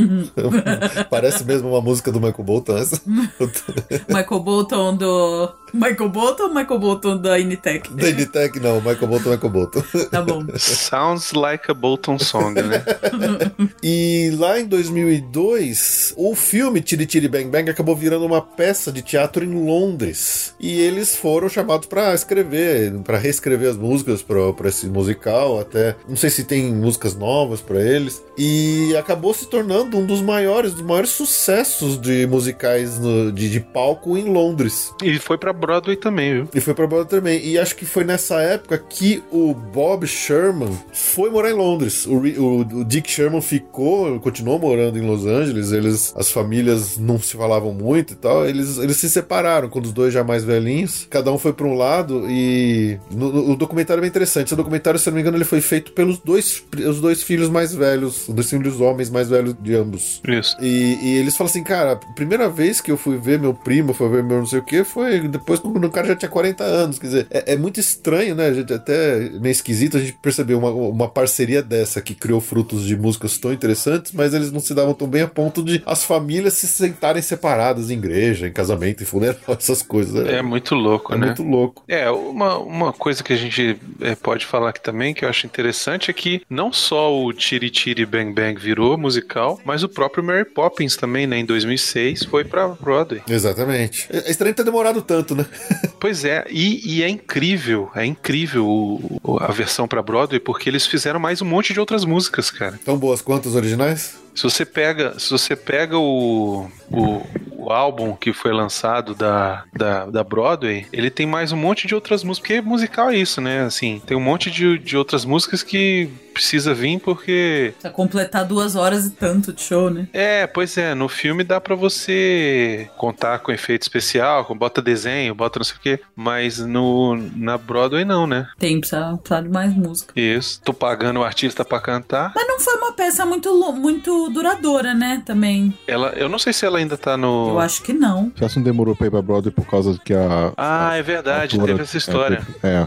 [1.11, 3.01] Parece mesmo uma música do Michael Bolton essa.
[4.09, 5.60] Michael Bolton do.
[5.73, 7.93] Michael Bolton ou Michael Bolton da Initec?
[7.95, 9.83] Da Initec, não, Michael Bolton, Michael Bolton.
[10.11, 10.45] Tá bom.
[10.57, 12.83] Sounds like a Bolton song, né?
[13.83, 19.03] E lá em 2002, o filme Tiri Tiri Bang Bang acabou virando uma peça de
[19.03, 20.55] teatro em Londres.
[20.61, 25.97] E eles foram chamados pra escrever, pra reescrever as músicas pra pra esse musical, até
[26.09, 28.23] não sei se tem músicas novas pra eles.
[28.37, 33.61] E acabou se tornando um dos maiores, dos maiores sucessos de musicais no- de, de
[33.61, 34.93] palco em Londres.
[35.03, 36.49] E foi pra Broadway também, viu?
[36.55, 37.45] E foi pra Broadway também.
[37.47, 42.07] E acho que foi nessa época que o Bob Sherman foi morar em Londres.
[42.07, 45.73] O, o- o Dick Sherman ficou, continuou morando em Los Angeles.
[45.73, 48.47] Eles, as famílias não se falavam muito e tal.
[48.47, 51.07] Eles, eles se separaram quando os dois já mais velhinhos.
[51.11, 54.47] Cada um foi pra um lado e no- no- o documentário é bem interessante.
[54.47, 57.49] Esse documentário, se eu não me engano, ele foi feito pelos dois, os dois filhos
[57.49, 60.21] mais velhos, os dois filhos homens mais velhos de ambos.
[60.27, 60.57] Isso.
[60.61, 63.93] E, e eles falam assim, cara, a primeira vez que eu fui ver meu primo,
[63.93, 66.29] foi ver meu não sei o que, foi depois depois quando o cara já tinha
[66.29, 66.99] 40 anos.
[66.99, 68.47] Quer dizer, é, é muito estranho, né?
[68.47, 72.85] A gente até meio esquisito a gente perceber uma, uma parceria dessa que criou frutos
[72.87, 76.05] de músicas tão interessantes, mas eles não se davam tão bem a ponto de as
[76.05, 80.27] famílias se sentarem separadas em igreja, em casamento, em funeral, essas coisas.
[80.29, 81.27] É muito louco, É né?
[81.27, 81.83] muito louco.
[81.89, 85.47] É, uma, uma coisa que a gente é, pode falar aqui também, que eu acho
[85.47, 90.23] interessante, é que não só o Tiri Tiri Bang Bang virou musical, mas o próprio
[90.23, 93.23] Mary Poppins também, né, em 2006, foi pra Broadway.
[93.29, 94.07] Exatamente.
[94.11, 95.40] É é estranho ter demorado tanto, né?
[96.01, 100.69] Pois é, e, e é incrível, é incrível o- o- a versão pra Broadway, porque
[100.69, 102.79] eles fizeram mais um monte de outras músicas, cara.
[102.85, 104.15] Tão boas quanto os originais?
[104.35, 107.23] Se você pega, se você pega o, o,
[107.57, 111.95] o álbum que foi lançado da, da, da Broadway, ele tem mais um monte de
[111.95, 113.63] outras músicas, porque musical é isso, né?
[113.63, 118.77] Assim, tem um monte de, de outras músicas que precisa vir porque Pra completar duas
[118.77, 120.09] horas e tanto de show, né?
[120.13, 125.35] é, pois é, no filme dá pra você contar com efeito especial, com bota desenho,
[125.35, 128.49] bota não sei o quê, mas no na Broadway não, né?
[128.59, 130.13] Tem, precisa, precisa de mais música.
[130.19, 132.33] Isso, tô pagando o artista pra cantar.
[132.35, 133.73] Mas não foi uma peça muito, lo-
[134.21, 135.23] muito duradoura, né?
[135.25, 135.73] Também.
[135.87, 138.31] Ela, eu não sei se ela ainda tá no Eu acho que não.
[138.37, 140.53] Já se não demorou pra ir pra Broadway por causa que a.
[140.57, 142.47] Ah, é verdade, teve essa história.
[142.63, 142.87] É, é,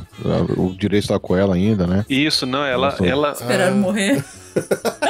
[0.58, 2.06] o direito tá com ela ainda, né?
[2.10, 3.06] Isso, não, ela, Nossa.
[3.06, 4.24] ela, Esperaram morrer.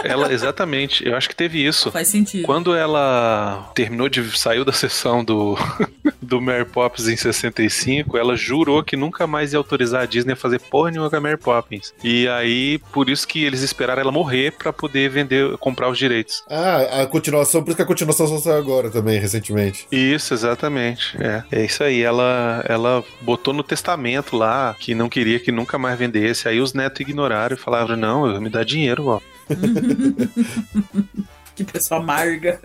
[0.04, 1.92] ela, exatamente, eu acho que teve isso.
[1.92, 2.46] Faz sentido.
[2.46, 5.58] Quando ela terminou de saiu da sessão do
[6.22, 10.36] do Mary Poppins em 65, ela jurou que nunca mais ia autorizar a Disney a
[10.36, 11.94] fazer porra nenhuma com a Mary Poppins.
[12.04, 16.44] E aí, por isso que eles esperaram ela morrer pra poder vender, comprar os direitos.
[16.50, 19.88] Ah, a continuação, por isso que a continuação só saiu agora também, recentemente.
[19.92, 21.18] Isso, exatamente.
[21.20, 22.02] É, é isso aí.
[22.02, 26.48] Ela, ela botou no testamento lá que não queria que nunca mais vendesse.
[26.48, 29.20] Aí os netos ignoraram e falaram: não, me dá dinheiro, ó.
[31.56, 32.60] Que pessoa amarga.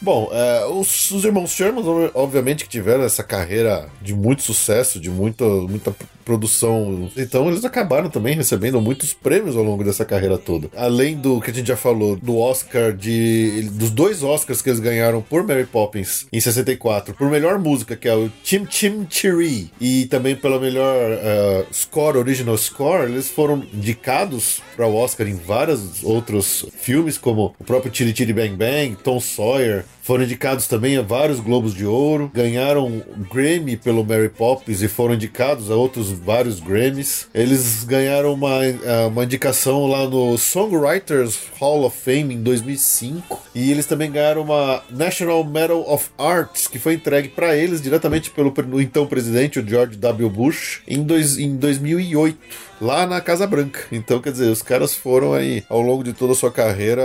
[0.00, 4.98] Bom, é, os, os irmãos Sherman, ob- obviamente, que tiveram essa carreira de muito sucesso,
[4.98, 5.94] de muita, muita
[6.24, 7.10] produção.
[7.16, 10.68] Então, eles acabaram também recebendo muitos prêmios ao longo dessa carreira toda.
[10.76, 14.80] Além do que a gente já falou, do Oscar, de dos dois Oscars que eles
[14.80, 19.70] ganharam por Mary Poppins em 64, por melhor música, que é o Chim Chim Chiri,
[19.80, 25.36] e também pela melhor é, score, original score, eles foram indicados para o Oscar em
[25.36, 29.84] vários outros filmes, como o próprio Tiri Tiri Bang Bang, Tom Sawyer.
[30.02, 33.00] Foram indicados também a vários Globos de Ouro, ganharam
[33.32, 37.28] Grammy pelo Mary Poppins e foram indicados a outros vários Grammys.
[37.32, 43.70] Eles ganharam uma, eh, uma indicação lá no Songwriters Hall of Fame em 2005 e
[43.70, 48.52] eles também ganharam uma National Medal of Arts que foi entregue para eles diretamente pelo
[48.80, 50.28] então presidente, o George W.
[50.28, 53.84] Bush, em, dois, em 2008 lá na Casa Branca.
[53.92, 57.02] Então, quer dizer, os caras foram aí, ao longo de toda a sua carreira,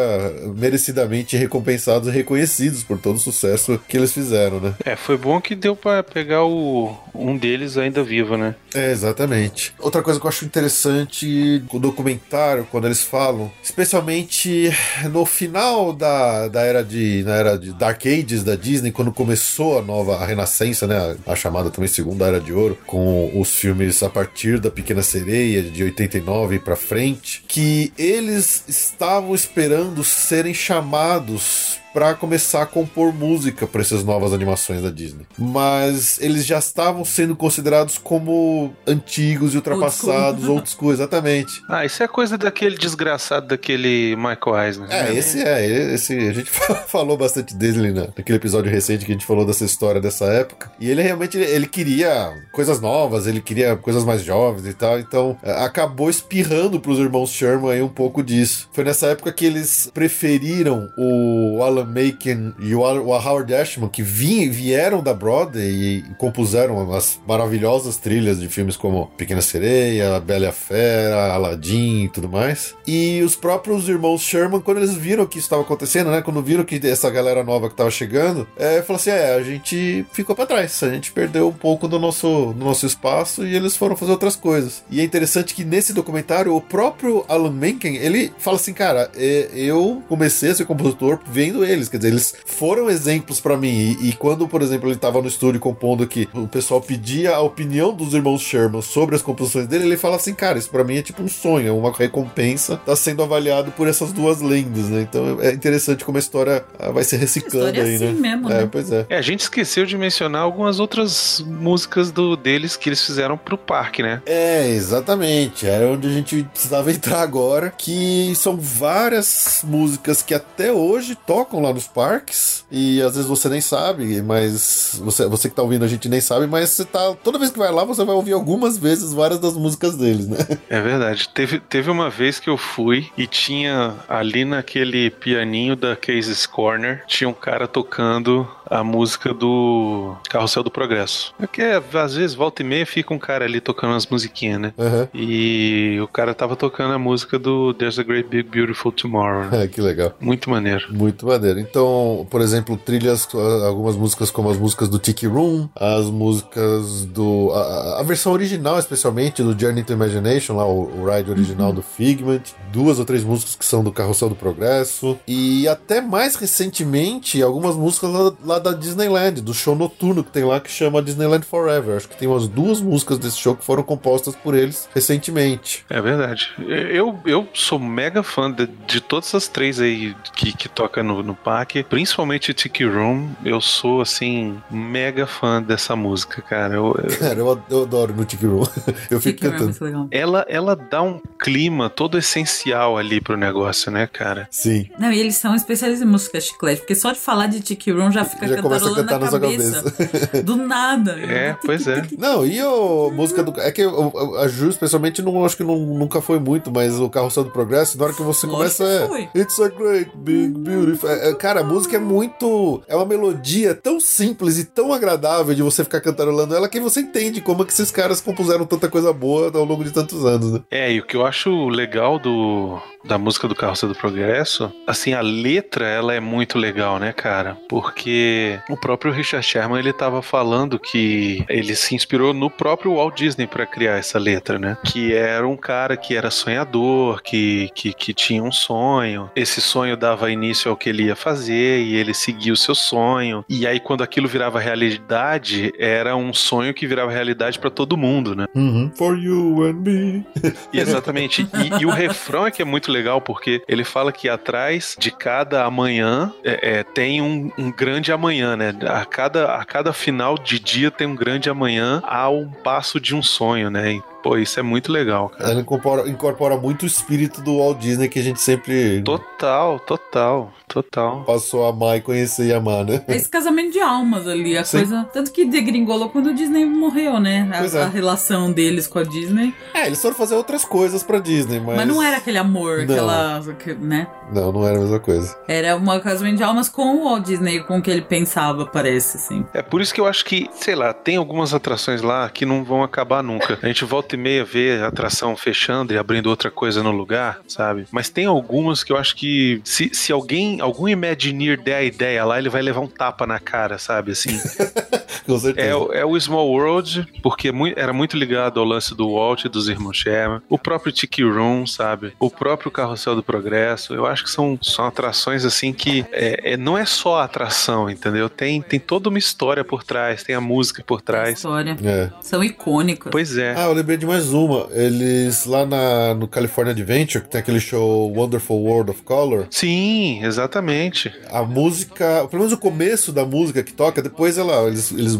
[0.55, 4.73] merecidamente recompensados e reconhecidos por todo o sucesso que eles fizeram, né?
[4.83, 8.55] É, foi bom que deu pra pegar o, um deles ainda vivo, né?
[8.73, 9.73] É, exatamente.
[9.79, 14.71] Outra coisa que eu acho interessante o documentário, quando eles falam, especialmente
[15.11, 17.23] no final da, da era de.
[17.23, 21.17] na era de Dark Ages da Disney, quando começou a nova a renascença, né?
[21.25, 25.01] A, a chamada também Segunda Era de Ouro, com os filmes a partir da Pequena
[25.01, 33.11] Sereia, de 89 pra frente, que eles estavam esperando serem chamados para começar a compor
[33.11, 35.25] música para essas novas animações da Disney.
[35.35, 40.55] Mas eles já estavam sendo considerados como antigos e ultrapassados, school.
[40.57, 41.59] old school, exatamente.
[41.67, 44.91] Ah, isso é coisa daquele desgraçado daquele Michael Eisner.
[44.91, 45.15] É, né?
[45.15, 46.51] esse é, esse a gente
[46.85, 50.71] falou bastante dele na- naquele episódio recente que a gente falou dessa história dessa época.
[50.79, 55.35] E ele realmente ele, queria coisas novas, ele queria coisas mais jovens e tal, então
[55.41, 58.69] é, acabou espirrando pros irmãos Sherman aí um pouco disso.
[58.71, 64.49] Foi nessa época que eles preferiram o Alan Menken e o, Howard Ashman que vi-
[64.49, 70.47] vieram da Broadway e compuseram as maravilhosas trilhas de filmes como Pequena Sereia, Bela e
[70.47, 72.75] a Fera, Aladdin e tudo mais.
[72.85, 76.21] E os próprios irmãos Sherman, quando eles viram que isso estava acontecendo, né?
[76.21, 80.05] Quando viram que essa galera nova que estava chegando, é, falou assim: é, a gente
[80.11, 83.75] ficou para trás, a gente perdeu um pouco do nosso, do nosso espaço e eles
[83.77, 84.83] foram fazer outras coisas.
[84.89, 89.49] E é interessante que nesse documentário, o próprio Alan Menken, ele fala assim, cara, é,
[89.53, 93.97] eu comecei a ser compositor vendo eles, quer dizer, eles foram exemplos para mim.
[94.01, 97.41] E, e quando, por exemplo, ele estava no estúdio compondo que o pessoal pedia a
[97.41, 100.97] opinião dos irmãos Sherman sobre as composições dele, ele fala assim, cara, isso para mim
[100.97, 105.01] é tipo um sonho, é uma recompensa, tá sendo avaliado por essas duas lendas, né?
[105.01, 108.35] Então é interessante como a história ah, vai se reciclando história é aí, assim né?
[108.35, 108.69] mesmo, é, né?
[108.71, 109.05] pois é.
[109.09, 113.57] É, a gente esqueceu de mencionar algumas outras músicas do, deles que eles fizeram pro
[113.57, 114.21] parque, né?
[114.25, 115.65] É, exatamente.
[115.67, 117.73] Era onde a gente precisava entrar agora.
[117.77, 123.27] Que são várias músicas que até hoje tocam tocam lá nos parques e às vezes
[123.27, 126.85] você nem sabe, mas você, você que tá ouvindo a gente nem sabe, mas você
[126.85, 127.15] tá.
[127.23, 130.37] Toda vez que vai lá, você vai ouvir algumas vezes várias das músicas deles, né?
[130.69, 131.29] É verdade.
[131.29, 137.03] Teve, teve uma vez que eu fui e tinha ali naquele pianinho da Cases Corner,
[137.07, 141.33] tinha um cara tocando a música do Carrossel do Progresso.
[141.39, 144.59] É que é, às vezes, volta e meia, fica um cara ali tocando umas musiquinhas,
[144.61, 144.73] né?
[144.77, 145.07] Aham.
[145.13, 149.45] E o cara tava tocando a música do There's a Great Big Beautiful Tomorrow.
[149.51, 149.63] né?
[149.63, 150.13] É, que legal.
[150.19, 150.85] Muito maneiro.
[150.91, 151.59] Muito maneiro.
[151.59, 153.27] Então, por exemplo, trilhas,
[153.65, 157.51] algumas músicas como as músicas do Tiki Room, as músicas do.
[157.53, 161.81] A, a- versão original, especialmente, do Journey to Imagination, lá, o, o ride original do
[161.81, 162.41] Figment.
[162.71, 165.17] Duas ou três músicas que são do Carrossel do Progresso.
[165.27, 170.43] E até mais recentemente, algumas músicas lá, lá da Disneyland, do show noturno que tem
[170.43, 171.97] lá que chama Disneyland Forever.
[171.97, 175.85] Acho que tem umas duas músicas desse show que foram compostas por eles recentemente.
[175.89, 176.49] É verdade.
[176.59, 181.23] Eu, eu sou mega fã de, de todas as três aí que, que toca no,
[181.23, 183.29] no parque, principalmente Tiki Room.
[183.43, 186.75] Eu sou, assim, mega fã dessa música, cara.
[186.75, 188.63] Eu, eu- Cara, eu, eu adoro no Tiki Room.
[189.09, 189.63] Eu fico Tiki Room é cantando.
[189.65, 190.07] muito legal.
[190.11, 194.47] ela, ela dá um clima todo essencial ali pro negócio, né, cara?
[194.51, 194.89] Sim.
[194.99, 198.11] Não, e eles são especialistas em música chiclete, porque só de falar de Tiki Room
[198.11, 199.91] já fica Já começa a cantar na na sua cabeça.
[199.91, 200.43] cabeça.
[200.43, 201.11] Do nada.
[201.19, 202.03] É, pois é.
[202.17, 203.59] Não, e a música do.
[203.59, 207.43] É que a Ju, especialmente, não, acho que não- nunca foi muito, mas o Carrossel
[207.45, 208.83] do Progresso, na hora que você Lógico começa.
[208.83, 209.41] que É, foi.
[209.41, 211.09] It's a great big beautiful.
[211.09, 212.81] É, é, cara, a música é muito.
[212.87, 217.01] É uma melodia tão simples e tão agradável de você ficar cantarolando ela que você
[217.01, 220.51] entende como é que esses caras compuseram tanta coisa boa ao longo de tantos anos,
[220.53, 220.61] né?
[220.71, 225.13] É, e o que eu acho legal do, da música do Carroça do Progresso, assim,
[225.13, 227.57] a letra, ela é muito legal, né, cara?
[227.69, 228.36] Porque
[228.69, 233.47] o próprio Richard Sherman, ele tava falando que ele se inspirou no próprio Walt Disney
[233.47, 234.77] para criar essa letra, né?
[234.85, 239.29] Que era um cara que era sonhador, que, que, que tinha um sonho.
[239.35, 243.43] Esse sonho dava início ao que ele ia fazer e ele seguia o seu sonho.
[243.49, 248.35] E aí, quando aquilo virava realidade, era um sonho que virava realidade para todo mundo,
[248.35, 248.47] né?
[248.95, 250.25] For you and me.
[250.73, 251.41] Exatamente.
[251.41, 255.11] E, e o refrão é que é muito legal, porque ele fala que atrás de
[255.11, 258.73] cada amanhã é, é, tem um, um grande amanhã, né?
[258.87, 263.15] A cada, a cada final de dia tem um grande amanhã há um passo de
[263.15, 263.99] um sonho, né?
[264.27, 265.51] Pô, isso é muito legal, cara.
[265.51, 270.51] Ela incorpora, incorpora muito o espírito do Walt Disney que a gente sempre Total, total,
[270.67, 271.23] total.
[271.23, 273.01] passou a amar e conhecer e amar, né?
[273.07, 274.79] É esse casamento de almas ali, a Sim.
[274.79, 275.07] coisa.
[275.13, 277.49] Tanto que degringolou quando o Disney morreu, né?
[277.53, 277.83] A, Pois é.
[277.83, 279.53] a relação deles com a Disney.
[279.73, 281.77] É, eles foram fazer outras coisas pra Disney, mas.
[281.77, 282.93] Mas, não era aquele amor, Não.
[282.95, 283.41] aquela.
[283.57, 284.07] que- né?
[284.33, 285.37] Não, não era a mesma coisa.
[285.47, 289.15] Era uma casamento de almas com o Walt Disney, com o que ele pensava, parece,
[289.15, 289.45] assim.
[289.53, 292.61] É por isso que eu acho que, sei lá, tem algumas atrações lá que não
[292.65, 293.57] vão acabar nunca.
[293.63, 297.39] A gente volta e meia vê a atração fechando e abrindo outra coisa no lugar,
[297.47, 297.85] sabe?
[297.91, 302.25] Mas tem algumas que eu acho que se, se alguém, algum Imagineer der a ideia
[302.25, 304.11] lá, ele vai levar um tapa na cara, sabe?
[304.11, 304.37] Assim.
[305.25, 305.67] Com certeza.
[305.67, 309.49] É, o- é o Small World, porque era muito ligado ao lance do Walt e
[309.49, 310.41] dos irmãos Sherman.
[310.47, 312.13] O próprio Tiki Room, sabe?
[312.19, 313.93] O próprio Carrossel do Progresso.
[313.93, 317.89] Eu acho que são, são atrações assim que é, é- não é só a atração,
[317.89, 318.29] entendeu?
[318.29, 321.37] Tem, tem toda uma história por trás, tem a música por trás.
[321.37, 321.75] História.
[321.83, 322.09] É.
[322.21, 323.11] São icônicas.
[323.11, 323.53] Pois é.
[323.57, 324.67] Ah, eu lembrei de mais uma.
[324.71, 329.47] Eles lá na, no California Adventure, que tem aquele show Wonderful World of Color.
[329.49, 331.11] Sim, exatamente.
[331.29, 335.19] A música, pelo menos o começo da música que toca, depois ela, eles, eles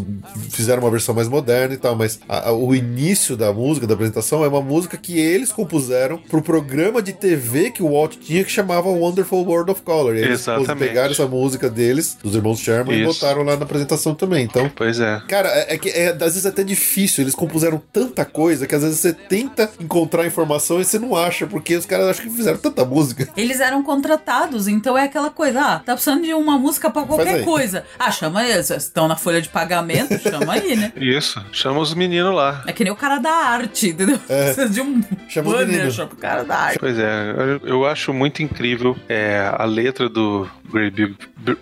[0.50, 3.94] fizeram uma versão mais moderna e tal, mas a- a- o início da música, da
[3.94, 8.44] apresentação, é uma música que eles compuseram pro programa de TV que o Walt tinha
[8.44, 10.16] que chamava Wonderful World of Color.
[10.16, 10.44] E eles
[10.78, 13.20] pegaram essa música deles, dos irmãos Sherman, e Isso.
[13.20, 14.44] botaram lá na apresentação também.
[14.44, 15.20] Então, Pois é.
[15.28, 17.24] Cara, é, é que é, às vezes é até difícil.
[17.24, 21.46] Eles compuseram tanta coisa que às vezes você tenta encontrar informação e você não acha,
[21.46, 23.28] porque os caras acham que fizeram tanta música.
[23.36, 27.14] Eles eram contratados, então é aquela coisa, ah, tá precisando de uma música pra Faz
[27.14, 27.84] qualquer coisa.
[27.98, 30.92] Ah, chama eles, estão na folha de pagamento, chama aí, né?
[30.96, 31.42] Isso.
[31.52, 32.62] Chama os meninos lá.
[32.66, 34.18] É que nem o cara da arte, entendeu?
[34.18, 35.94] Precisa de um Chama os banner, meninos.
[35.94, 36.78] chama o cara da arte.
[36.78, 41.16] Pois é, eu- eu acho muito incrível é, a letra do Great Big,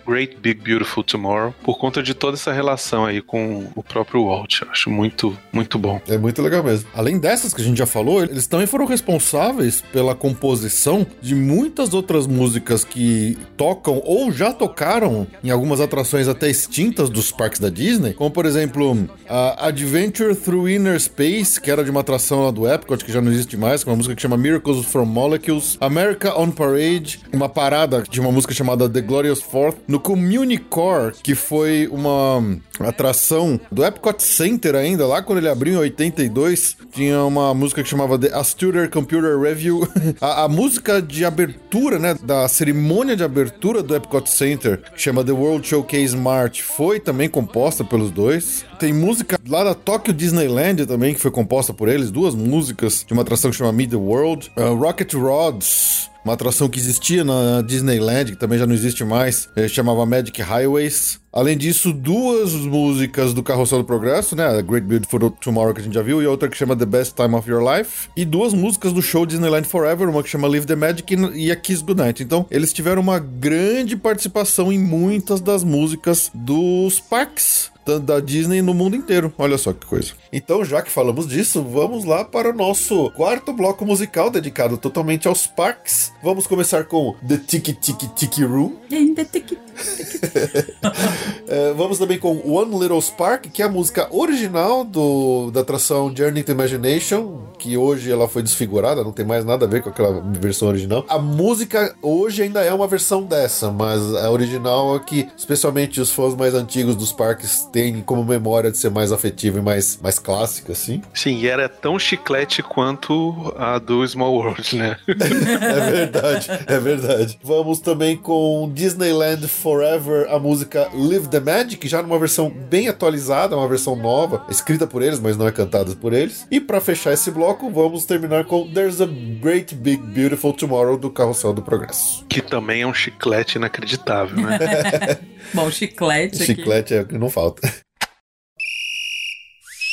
[0.05, 4.61] Great Big Beautiful Tomorrow por conta de toda essa relação aí com o próprio Walt.
[4.61, 6.01] Eu acho muito, muito bom.
[6.07, 6.89] É muito legal mesmo.
[6.97, 11.93] Além dessas que a gente já falou, eles também foram responsáveis pela composição de muitas
[11.93, 17.69] outras músicas que tocam ou já tocaram em algumas atrações até extintas dos parques da
[17.69, 22.49] Disney, como por exemplo a Adventure Through Inner Space, que era de uma atração lá
[22.49, 25.77] do Epcot, que já não existe mais, com uma música que chama Miracles from Molecules,
[25.79, 31.35] America on Parade, uma parada de uma música chamada The Glorious Fourth, no Communicore, que
[31.35, 37.53] foi uma atração do Epcot Center ainda, lá quando ele abriu em 82, tinha uma
[37.53, 39.87] música que chamava The Astuter Computer Review.
[40.21, 45.23] a, a música de abertura, né, da cerimônia de abertura do Epcot Center, que chama
[45.23, 48.65] The World Showcase March, foi também composta pelos dois.
[48.79, 53.13] Tem música lá da Tokyo Disneyland também, que foi composta por eles, duas músicas de
[53.13, 54.51] uma atração que chama Meet the World.
[54.57, 59.47] Uh, Rocket Rods, uma atração que existia na Disneyland, que também já não existe mais,
[59.55, 61.21] eh, chamava Magic Highways.
[61.31, 64.45] Além disso, duas músicas do Carrossel do Progresso, né?
[64.45, 67.15] A Great Beautiful Tomorrow que a gente já viu, e outra que chama The Best
[67.15, 68.09] Time of Your Life.
[68.17, 71.55] E duas músicas do show Disneyland Forever, uma que chama Live the Magic e a
[71.55, 72.21] Kiss Goodnight.
[72.21, 78.73] Então, eles tiveram uma grande participação em muitas das músicas dos parques da- Disney no
[78.73, 79.33] mundo inteiro.
[79.37, 80.11] Olha só que coisa.
[80.33, 85.27] Então, já que falamos disso, vamos lá para o nosso quarto bloco musical dedicado totalmente
[85.27, 86.11] aos parques.
[86.21, 88.73] Vamos começar com The Tiki Tiki Tiki Room.
[91.49, 96.13] É, vamos também com One Little Spark, que é a música original do, da atração
[96.13, 99.89] Journey to Imagination, que hoje ela foi desfigurada, não tem mais nada a ver com
[99.89, 101.05] aquela versão original.
[101.07, 106.11] A música hoje ainda é uma versão dessa, mas a original é que, especialmente os
[106.11, 110.17] fãs mais antigos dos parques, têm como memória de ser mais afetiva e mais, mais
[110.17, 110.99] clássica, assim.
[111.13, 114.97] Sim, e era tão chiclete quanto a do Small World, né?
[115.07, 117.39] É verdade, é verdade.
[117.43, 123.55] Vamos também com Disneyland Forever, a música Live the Magic, já numa versão bem atualizada,
[123.55, 126.47] uma versão nova, escrita por eles, mas não é cantada por eles.
[126.49, 131.11] E pra fechar esse bloco, vamos terminar com There's a Great Big Beautiful Tomorrow do
[131.11, 132.25] Carrossel do Progresso.
[132.27, 134.57] que também é um chiclete inacreditável, né?
[135.53, 136.55] Bom, chiclete aqui.
[136.55, 137.66] Chiclete é o que não falta.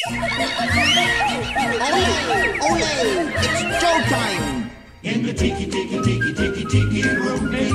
[0.06, 0.12] It's
[3.80, 4.68] showtime!
[5.02, 5.32] In the
[7.20, 7.72] room, in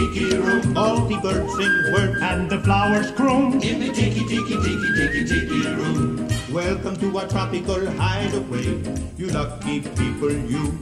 [0.00, 1.68] the room, all the birds sing
[2.22, 3.62] and the flowers croon.
[3.62, 6.28] In the tiki tiki tiki tiki tiki room.
[6.50, 8.80] Welcome to our tropical hideaway,
[9.18, 10.78] you lucky people, you.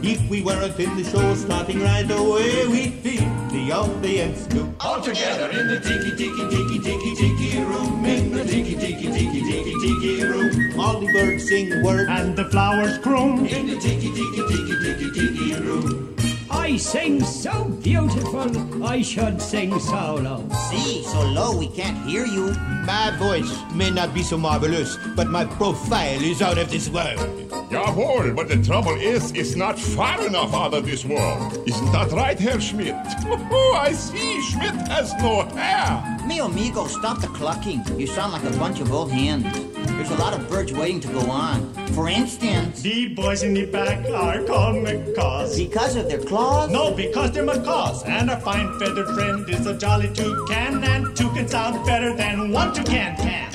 [0.00, 3.37] If we weren't in the show starting right away, we'd feel
[3.68, 4.48] the audience.
[4.80, 9.40] All together in the tiki tiki tiki tiki tiki room, in the tiki tiki tiki
[9.42, 13.46] tiki tiki room, all the birds sing words and the flowers croon.
[13.46, 16.17] In the tiki tiki tiki tiki tiki room.
[16.68, 20.46] I sing so beautiful, I should sing so low.
[20.68, 22.52] See, so low we can't hear you.
[22.84, 27.16] My voice may not be so marvelous, but my profile is out of this world.
[27.70, 31.66] Jawohl, but the trouble is, it's not far enough out of this world.
[31.66, 32.94] Isn't that right, Herr Schmidt?
[33.50, 36.18] Oh, I see, Schmidt has no hair.
[36.26, 37.82] Me amigo, stop the clucking.
[37.98, 39.46] You sound like a bunch of old hens.
[39.98, 41.74] There's a lot of birds waiting to go on.
[41.88, 45.56] For instance, The boys in the back are called macaws.
[45.58, 46.70] because of their claws?
[46.70, 48.04] No, because they're macaws.
[48.04, 52.52] And our fine feathered friend is a jolly toucan, and two can sound better than
[52.52, 53.50] one toucan can.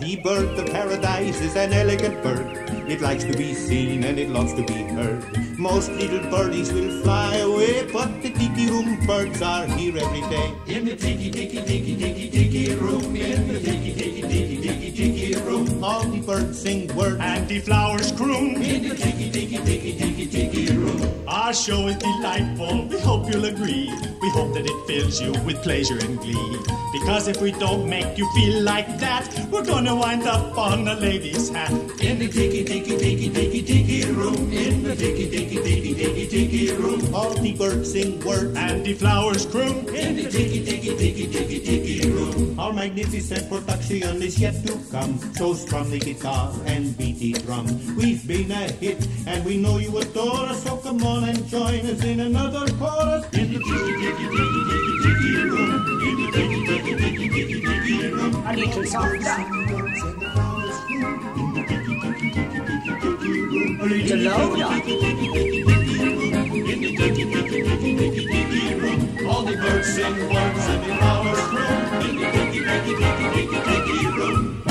[0.00, 2.58] The bird of paradise is an elegant bird.
[2.90, 5.24] It likes to be seen and it loves to be heard.
[5.58, 10.52] Most little birdies will fly away, but the tiki room birds are here every day.
[10.66, 15.34] In the tiki tiki tiki tiki tiki room, in the tiki tiki tiki tiki tiki
[15.44, 18.60] room, all the birds sing words and the flowers croon.
[18.62, 22.86] In the tiki tiki tiki tiki tiki room, our show is delightful.
[22.88, 23.92] We hope you'll agree.
[24.20, 26.58] We hope that it fills you with pleasure and glee.
[26.92, 30.94] Because if we don't make you feel like that, we're gonna wind up on a
[30.94, 31.70] lady's hat.
[32.00, 36.72] In the tiki tiki tiki tiki tiki room, in the tiki tiki tiki tiki tiki
[36.72, 39.88] room, all the birds sing words and the flowers croon.
[39.94, 45.18] In the tiki tiki tiki tiki tiki room, our magnificent production is yet to come.
[45.34, 47.66] So strum the guitar and beat the drum.
[47.96, 50.62] We've been a hit and we know you adore us.
[50.64, 53.24] So come on and join us in another chorus.
[53.34, 55.70] In the tiki tiki tiki tiki tiki room,
[56.08, 59.88] in the tiki tiki tiki tiki tiki room, A little softer, a little
[63.86, 64.64] louder.
[69.28, 70.26] All the birds sing the
[70.96, 72.26] flowers grow in the
[74.16, 74.62] room.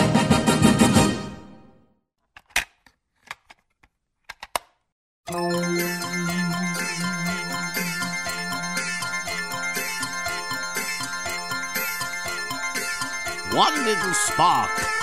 [13.53, 15.02] One little spark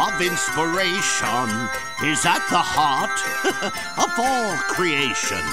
[0.00, 1.48] of inspiration
[2.04, 3.12] is at the heart
[3.98, 5.44] of all creation,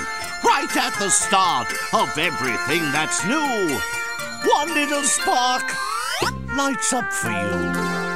[0.41, 3.77] right at the start of everything that's new.
[4.49, 5.63] One little spark
[6.55, 8.07] lights up for you.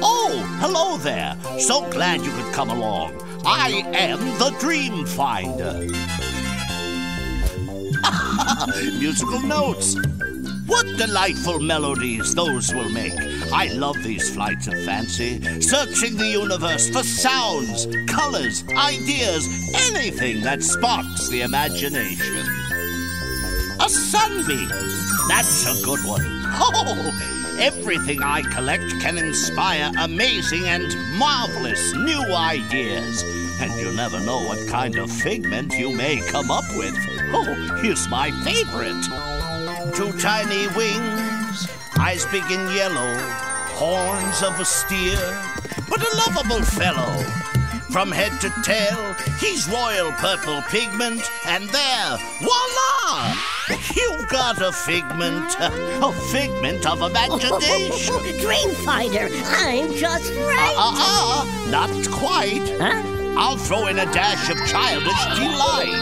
[0.00, 1.36] Oh, hello there.
[1.58, 3.20] So glad you could come along.
[3.44, 5.88] I am the Dream Finder.
[9.00, 9.96] Musical notes.
[10.66, 13.33] What delightful melodies those will make.
[13.54, 20.60] I love these flights of fancy, searching the universe for sounds, colors, ideas, anything that
[20.60, 22.44] sparks the imagination.
[23.80, 24.68] A sunbeam.
[25.28, 26.42] That's a good one.
[26.56, 33.22] Oh, everything I collect can inspire amazing and marvelous new ideas.
[33.60, 36.96] And you never know what kind of figment you may come up with.
[37.32, 39.02] Oh, here's my favorite.
[39.94, 41.23] Two tiny wings,
[42.04, 43.16] eyes big and yellow,
[43.80, 45.16] horns of a steer,
[45.88, 47.22] but a lovable fellow.
[47.90, 53.34] From head to tail, he's royal purple pigment, and there, voila!
[53.96, 58.14] You've got a figment, a figment of imagination.
[58.44, 60.74] Dreamfinder, I'm just right.
[60.76, 62.68] Uh uh, not quite.
[62.78, 63.13] Huh?
[63.36, 66.00] I'll throw in a dash of childish delight.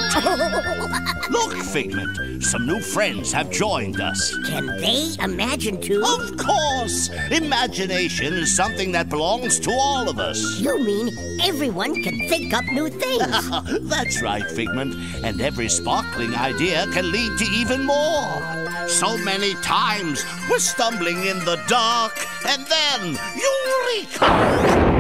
[1.30, 4.36] Look, Figment, some new friends have joined us.
[4.46, 6.04] Can they imagine too?
[6.04, 7.08] Of course!
[7.30, 10.60] Imagination is something that belongs to all of us.
[10.60, 13.50] You mean everyone can think up new things?
[13.88, 14.94] That's right, Figment.
[15.24, 18.88] And every sparkling idea can lead to even more.
[18.88, 22.12] So many times we're stumbling in the dark,
[22.46, 24.91] and then Eureka!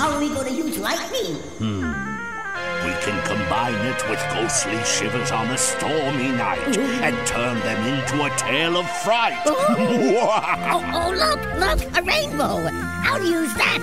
[0.00, 1.36] How are we going to use lightning?
[1.60, 1.92] Hmm.
[2.86, 8.24] We can combine it with ghostly shivers on a stormy night and turn them into
[8.24, 9.38] a tale of fright.
[9.46, 12.66] oh, oh, look, look, a rainbow.
[12.72, 13.80] I'll use that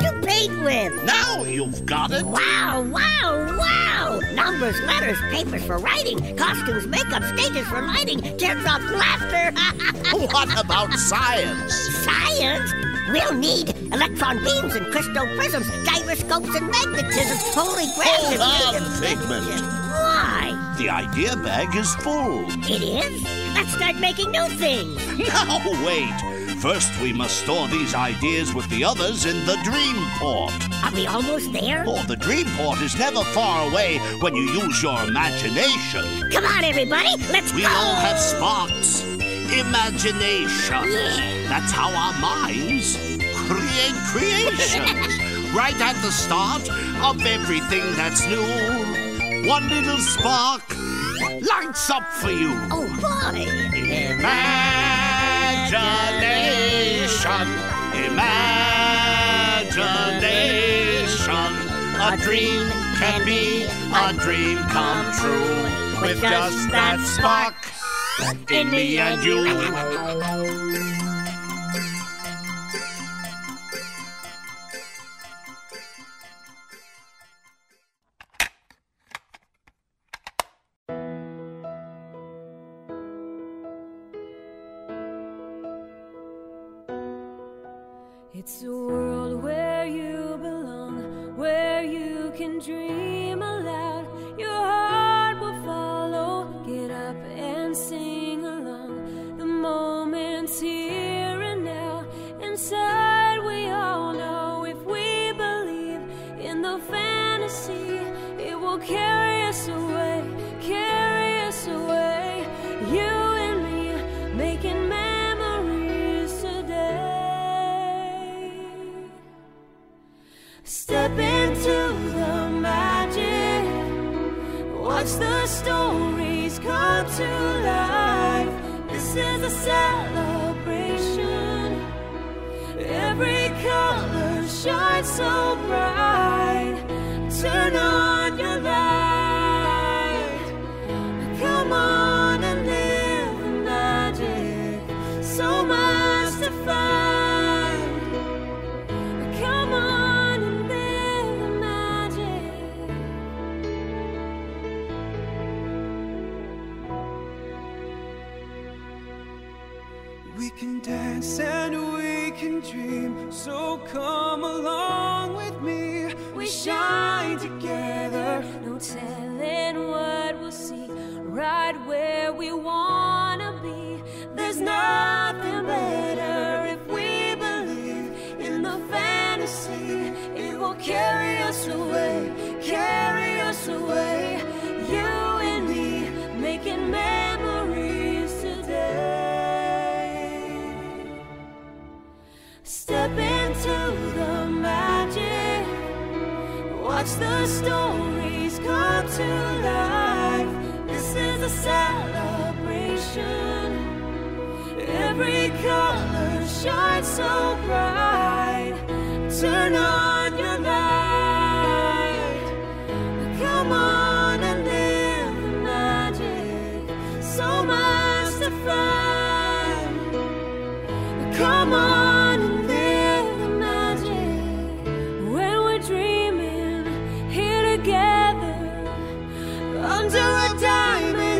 [0.00, 1.02] you paint with.
[1.02, 2.24] Now you've got it.
[2.24, 4.20] Wow, wow, wow.
[4.34, 9.50] Numbers, letters, papers for writing, costumes, makeup, stages for lighting, teardrops, laughter.
[10.32, 11.74] what about science?
[11.74, 12.95] Science?
[13.08, 18.38] We'll need electron beams and crystal prisms, gyroscopes and magnetism, holy grail.
[18.40, 19.46] Hold on, Figment.
[19.46, 20.74] Why?
[20.78, 22.44] The idea bag is full.
[22.68, 23.22] It is?
[23.54, 24.96] Let's start making new things.
[25.28, 26.14] Now, wait.
[26.60, 30.52] First, we must store these ideas with the others in the dream port.
[30.84, 31.84] Are we almost there?
[31.86, 36.04] Oh, the dream port is never far away when you use your imagination.
[36.32, 37.68] Come on, everybody, let's We go.
[37.68, 39.02] all have sparks.
[39.52, 40.84] Imagination.
[40.84, 41.48] Yeah.
[41.48, 42.96] That's how our minds
[43.46, 45.52] create creations.
[45.54, 46.68] right at the start
[47.02, 48.42] of everything that's new.
[49.48, 50.62] One little spark
[51.40, 52.52] lights up for you.
[52.70, 53.46] Oh, boy.
[53.72, 54.26] Imagination.
[58.10, 58.66] Imagination.
[61.98, 62.68] A dream
[62.98, 67.55] can be a dream come true with just that spark
[68.50, 70.65] in me and you.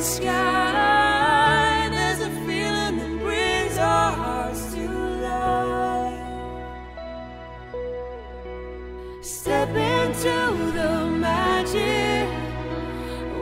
[0.07, 4.89] Sky, there's a feeling that brings our hearts to
[5.27, 6.23] life.
[9.21, 10.37] Step into
[10.79, 12.29] the magic.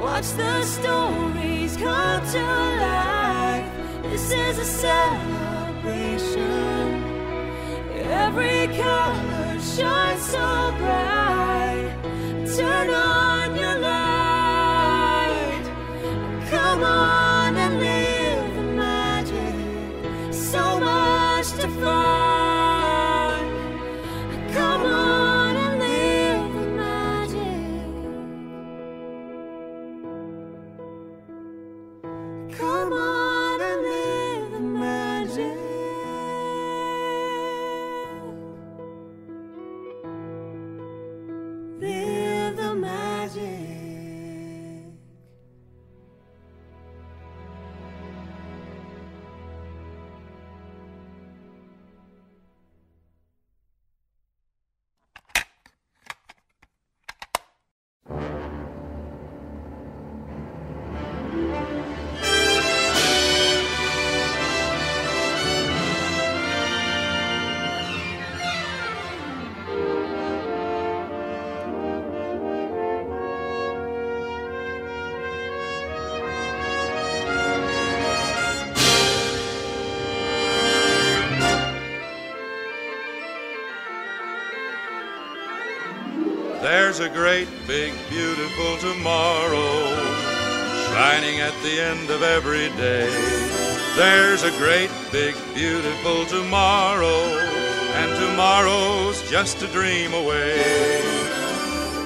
[0.00, 2.42] Watch the stories come to
[2.88, 3.68] life.
[4.04, 6.24] This is a celebration.
[8.26, 11.92] Every color shines so bright.
[12.56, 13.23] Turn on
[86.96, 89.96] There's a great, big, beautiful tomorrow
[90.92, 93.10] shining at the end of every day.
[93.96, 101.02] There's a great, big, beautiful tomorrow, and tomorrow's just a dream away.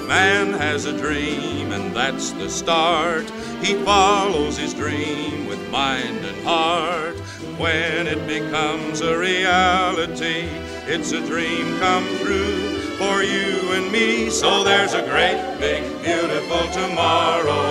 [0.07, 3.29] Man has a dream, and that's the start.
[3.61, 7.15] He follows his dream with mind and heart.
[7.59, 10.49] When it becomes a reality,
[10.87, 14.29] it's a dream come true for you and me.
[14.29, 17.63] So there's a great, big, beautiful tomorrow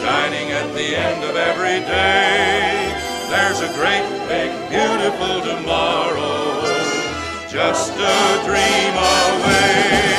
[0.00, 2.92] shining at the end of every day.
[3.30, 6.56] There's a great, big, beautiful tomorrow
[7.56, 10.15] just a dream away.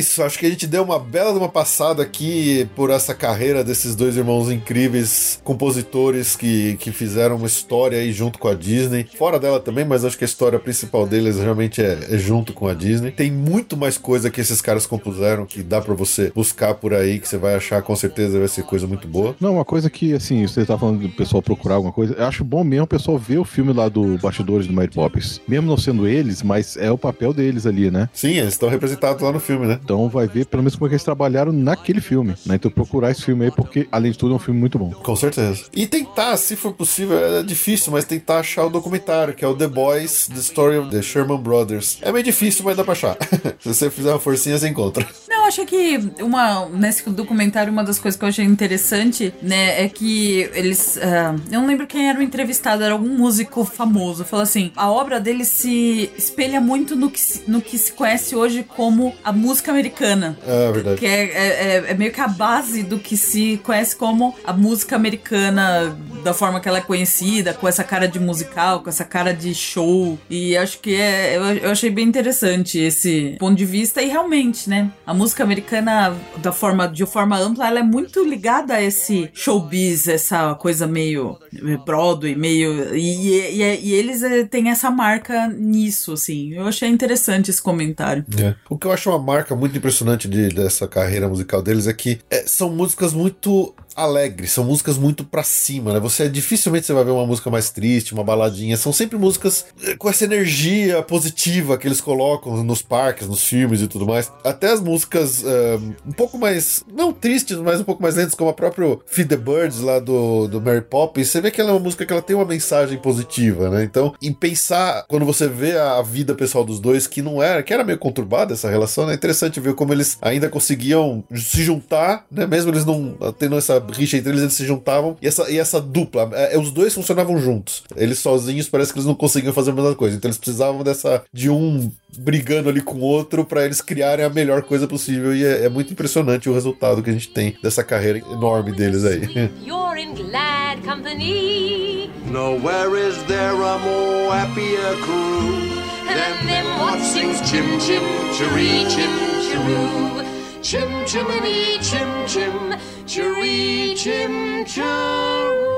[0.00, 0.22] Isso.
[0.22, 3.94] Acho que a gente deu uma bela de uma passada aqui por essa carreira desses
[3.94, 9.06] dois irmãos incríveis, compositores que, que fizeram uma história aí junto com a Disney.
[9.16, 12.66] Fora dela também, mas acho que a história principal deles realmente é, é junto com
[12.66, 13.10] a Disney.
[13.10, 17.18] Tem muito mais coisa que esses caras compuseram que dá pra você buscar por aí,
[17.18, 19.36] que você vai achar com certeza vai ser coisa muito boa.
[19.40, 22.42] Não, uma coisa que, assim, você tá falando do pessoal procurar alguma coisa, eu acho
[22.44, 25.40] bom mesmo o pessoal ver o filme lá do Bastidores do Mary Poppins.
[25.46, 28.08] Mesmo não sendo eles, mas é o papel deles ali, né?
[28.12, 29.78] Sim, eles estão representados lá no filme, né?
[29.90, 32.54] Então vai ver pelo menos como é que eles trabalharam naquele filme, né?
[32.54, 34.92] Então procurar esse filme aí, porque, além de tudo, é um filme muito bom.
[34.92, 35.64] Com certeza.
[35.74, 39.54] E tentar, se for possível, é difícil, mas tentar achar o documentário, que é o
[39.56, 41.98] The Boys, The Story of the Sherman Brothers.
[42.02, 43.16] É meio difícil, mas dá pra achar.
[43.58, 45.04] se você fizer uma forcinha, você encontra.
[45.28, 49.88] Não, acho que uma, nesse documentário, uma das coisas que eu achei interessante, né, é
[49.88, 50.98] que eles.
[51.02, 54.24] ah, eu não lembro quem era o entrevistado, era algum músico famoso.
[54.24, 58.36] Falou assim: a obra dele se espelha muito no que, se- no que se conhece
[58.36, 60.36] hoje como a música americana.
[60.46, 60.98] É verdade.
[60.98, 64.52] Que é, é- é- é meio que a base do que se conhece como a
[64.52, 69.04] música americana, da forma que ela é conhecida, com essa cara de musical, com essa
[69.04, 70.18] cara de show.
[70.28, 71.36] E acho que é.
[71.36, 74.02] Eu, eu achei bem interessante esse ponto de vista.
[74.02, 74.90] E realmente, né?
[75.06, 80.06] A música americana, da forma, de forma ampla, ela é muito ligada a esse showbiz,
[80.08, 81.38] essa coisa meio
[81.84, 82.94] Broadway, meio.
[82.94, 86.52] E, e, e- e eles eh, têm essa marca nisso, assim.
[86.54, 88.24] Eu achei interessante esse comentário.
[88.38, 88.54] É.
[88.68, 92.18] O que eu acho uma marca muito impressionante de- dessa carreira musical deles é que
[92.30, 96.00] é, são músicas muito alegres, são músicas muito pra cima, né?
[96.00, 98.76] Você dificilmente você vai ver uma música mais triste, uma baladinha.
[98.76, 103.80] São sempre músicas eh, com essa energia positiva que eles colocam nos parques, nos filmes
[103.82, 104.32] e tudo mais.
[104.44, 108.50] Até as músicas eh, um pouco mais, não tristes, mas um pouco mais lentas, como
[108.50, 111.28] a própria Feed the Birds lá do, do Mary Poppins.
[111.28, 113.84] Você vê que ela é uma música que ela tem uma mensagem positiva, né?
[113.84, 117.62] Então, em pensar, quando você vê a, a vida pessoal dos dois, que não era,
[117.62, 119.12] que era meio conturbada essa relação, né?
[119.12, 122.46] É interessante ver como eles ainda conseguiam se juntar, né?
[122.46, 125.16] Mesmo eles não tendo essa rixa entre eles, eles se juntavam.
[125.20, 127.82] E essa, e essa dupla, é, é, os dois funcionavam juntos.
[127.96, 130.16] Eles sozinhos parece que eles não conseguiam fazer a mesma coisa.
[130.16, 134.30] Então eles precisavam dessa de um brigando ali com o outro pra eles criarem a
[134.30, 135.34] melhor coisa possível.
[135.34, 139.04] E é, é muito impressionante o resultado que a gente tem dessa carreira enorme deles
[139.04, 139.50] aí.
[139.64, 142.10] You're in glad company.
[142.30, 148.02] Nowhere is there a more happier crew than them what sings chim chim
[148.34, 149.10] chiree chim
[149.48, 150.39] chiroo.
[150.62, 152.74] Chim chimney chim chim
[153.06, 155.69] chiree chim chiroo.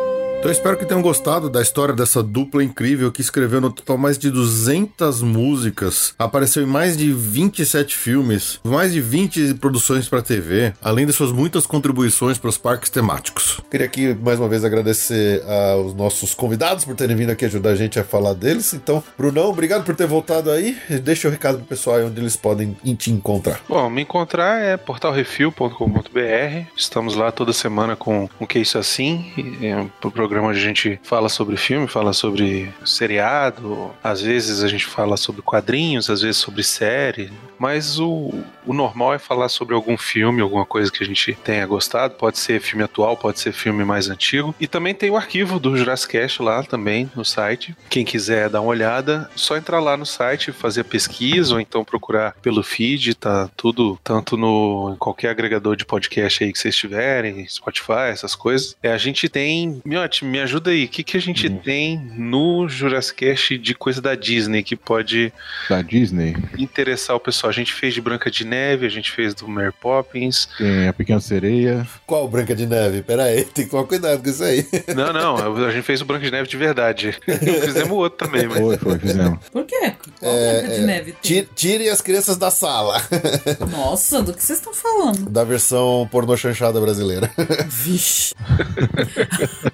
[0.42, 3.96] Então eu espero que tenham gostado da história dessa dupla incrível que escreveu no total
[3.96, 10.20] mais de 200 músicas, apareceu em mais de 27 filmes, mais de 20 produções para
[10.20, 13.60] TV, além de suas muitas contribuições para os parques temáticos.
[13.70, 15.44] Queria aqui mais uma vez agradecer
[15.76, 18.74] aos nossos convidados por terem vindo aqui ajudar a gente a falar deles.
[18.74, 20.76] Então, Brunão, obrigado por ter voltado aí.
[21.04, 23.60] Deixa o recado pro pessoal aí onde eles podem te encontrar.
[23.68, 26.66] Bom, me encontrar é portalrefil.com.br.
[26.76, 30.62] Estamos lá toda semana com um que isso assim, e é um programa onde a
[30.62, 36.22] gente fala sobre filme, fala sobre seriado, às vezes a gente fala sobre quadrinhos, às
[36.22, 38.34] vezes sobre série, mas o,
[38.66, 42.14] o normal é falar sobre algum filme, alguma coisa que a gente tenha gostado.
[42.14, 44.52] Pode ser filme atual, pode ser filme mais antigo.
[44.58, 47.76] E também tem o arquivo do Jurassic lá também no site.
[47.88, 51.84] Quem quiser dar uma olhada, só entrar lá no site, fazer a pesquisa ou então
[51.84, 56.74] procurar pelo feed, tá tudo tanto no em qualquer agregador de podcast aí que vocês
[56.74, 58.76] tiverem, Spotify, essas coisas.
[58.82, 59.80] É, a gente tem,
[60.22, 64.14] Me ajuda aí, o que, que a gente tem no Jurassic Cast de coisa da
[64.14, 65.32] Disney que pode
[65.68, 66.36] Da Disney.
[66.58, 67.50] interessar o pessoal?
[67.50, 70.48] A gente fez de Branca de Neve, a gente fez do Mary Poppins.
[70.58, 71.86] Tem a Pequena Sereia.
[72.06, 73.02] Qual Branca de Neve?
[73.02, 74.66] Pera aí, tem que tomar cuidado com isso aí.
[74.94, 77.16] Não, não, a gente fez o Branca de Neve de verdade.
[77.26, 78.58] Fizemos o outro também, mas.
[78.58, 79.38] Foi, foi, fizemos.
[79.50, 79.92] Por quê?
[80.20, 81.42] Qual É, Branca de é, Neve tem?
[81.42, 83.00] ti- Tirem as crianças da sala.
[83.70, 85.28] Nossa, do que vocês estão falando?
[85.30, 87.30] da versão pornô chanchada brasileira.
[87.68, 88.34] Vixe.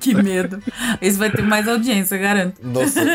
[0.00, 0.38] que medo.
[1.01, 2.60] Esse vai ter mais audiência, garanto.
[2.62, 3.01] Nossa.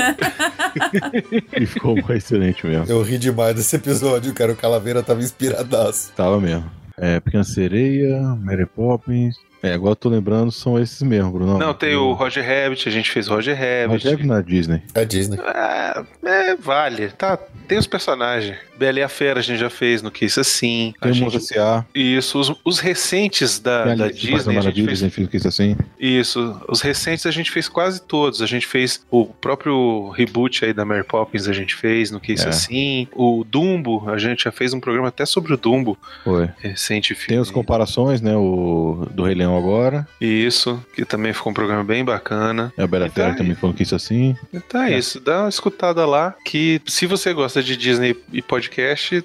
[1.60, 2.86] E ficou excelente mesmo.
[2.88, 4.52] Eu ri demais desse episódio, cara.
[4.52, 6.12] O Calaveira tava inspiradaço.
[6.16, 6.70] Tava mesmo.
[6.98, 9.36] É, Pequena Sereia, Mary Poppins.
[9.62, 11.58] É, agora eu tô lembrando, são esses mesmo, Bruno.
[11.58, 14.06] Não, tem o Roger Rabbit, a gente fez Roger Rabbit.
[14.06, 14.82] Roger na Disney.
[14.94, 15.40] É Disney.
[15.40, 17.08] É, é, vale.
[17.10, 18.58] Tá, tem os personagens.
[18.78, 20.94] Bela e a Fera a gente já fez no Que Isso Assim.
[21.00, 21.38] Tem a gente...
[21.38, 21.86] S.A.
[21.94, 25.76] Isso, os, os recentes da, da das Disney a gente fez a fez isso assim.
[26.00, 28.42] Isso, os recentes a gente fez quase todos.
[28.42, 32.34] A gente fez o próprio reboot aí da Mary Poppins, a gente fez no Que
[32.34, 32.50] Isso É.
[32.50, 33.08] Assim.
[33.14, 36.50] O Dumbo, a gente já fez um programa até sobre o Dumbo, Foi.
[36.60, 37.30] recente filme.
[37.30, 38.36] Tem as comparações, né?
[38.36, 40.08] O do Rei Leão agora.
[40.20, 42.74] Isso, que também ficou um programa bem bacana.
[42.78, 44.36] É o Bela Fera também falando que isso assim.
[44.54, 48.73] Então é isso, dá uma escutada lá, que se você gosta de Disney e podcast,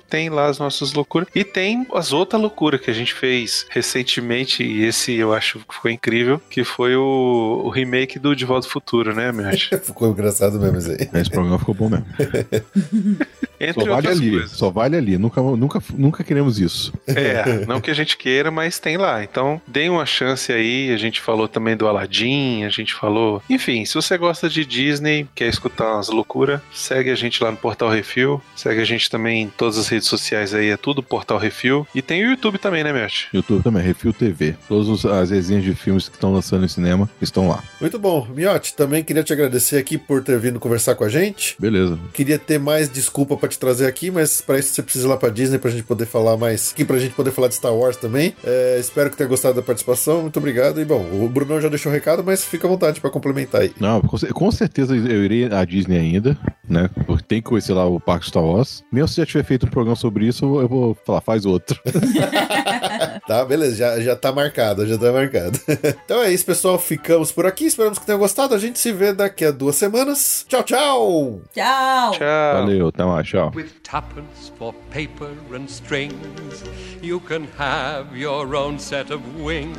[0.08, 1.28] tem lá as nossas loucuras.
[1.34, 5.74] E tem as outras loucuras que a gente fez recentemente, e esse eu acho que
[5.74, 9.48] ficou incrível, que foi o, o remake do De Volta ao Futuro, né, meu?
[9.82, 11.08] Ficou engraçado mesmo isso aí.
[11.20, 12.06] Esse programa ficou bom mesmo.
[13.60, 14.50] Entre só vale ali, coisas.
[14.52, 15.18] só vale ali.
[15.18, 16.92] Nunca, nunca, nunca queremos isso.
[17.06, 19.22] É, não que a gente queira, mas tem lá.
[19.22, 20.90] Então, deem uma chance aí.
[20.92, 23.42] A gente falou também do Aladdin, a gente falou.
[23.48, 27.56] Enfim, se você gosta de Disney, quer escutar umas loucuras, segue a gente lá no
[27.56, 28.40] Portal Refil.
[28.54, 31.86] Segue a gente também em todas as redes sociais aí, é tudo Portal Refil.
[31.94, 33.26] E tem o YouTube também, né, Mert?
[33.32, 34.54] YouTube também, Refil TV.
[34.68, 37.62] Todas os- as resenhas de filmes que estão lançando no cinema estão lá.
[37.80, 38.26] Muito bom.
[38.34, 41.56] Miotti, também queria te agradecer aqui por ter vindo conversar com a gente.
[41.58, 41.98] Beleza.
[42.12, 45.08] Queria ter mais desculpa pra pra te trazer aqui, mas pra isso você precisa ir
[45.08, 46.72] lá pra Disney pra gente poder falar mais.
[46.72, 48.34] Aqui pra gente poder falar de Star Wars também.
[48.44, 50.22] É, espero que tenha gostado da participação.
[50.22, 50.80] Muito obrigado.
[50.80, 53.72] E bom, o Brunão já deixou o recado, mas fica à vontade pra complementar aí.
[53.80, 56.36] Não, com, cer- com certeza eu irei à Disney ainda,
[56.68, 56.88] né?
[57.06, 58.82] Porque tem que conhecer lá o Parque Star Wars.
[58.92, 61.80] Mesmo se já tiver feito um programa sobre isso, eu vou- falar, faz outro.
[63.28, 65.58] Tá, beleza, já, já tá marcado, já tá marcado.
[66.04, 66.78] então é isso, pessoal.
[66.78, 67.66] Ficamos por aqui.
[67.66, 68.54] Esperamos que tenham gostado.
[68.54, 70.46] A gente se vê daqui a duas semanas.
[70.48, 71.40] Tchau, tchau!
[71.54, 72.12] Tchau!
[72.54, 73.37] Valeu, até mais, tchau.
[73.46, 76.64] With tuppence for paper and strings,
[77.00, 79.78] you can have your own set of wings.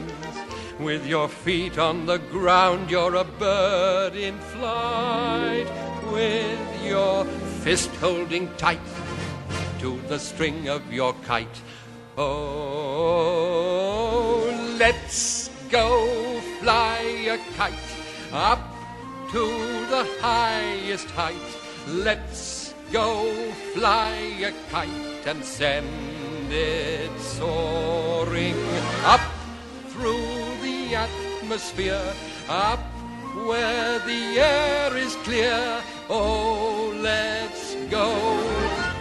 [0.79, 5.67] With your feet on the ground, you're a bird in flight.
[6.09, 7.25] With your
[7.65, 8.79] fist holding tight
[9.79, 11.61] to the string of your kite.
[12.17, 12.29] Oh,
[14.79, 17.73] let's go fly a kite
[18.31, 18.59] up
[19.31, 19.47] to
[19.89, 21.35] the highest height.
[21.87, 22.58] Let's
[22.91, 28.55] go fly a kite and send it soaring
[29.03, 29.21] up
[29.89, 32.13] through the atmosphere,
[32.47, 32.79] up
[33.45, 35.83] where the air is clear.
[36.09, 38.37] Oh, let's go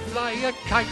[0.08, 0.86] fly a kite.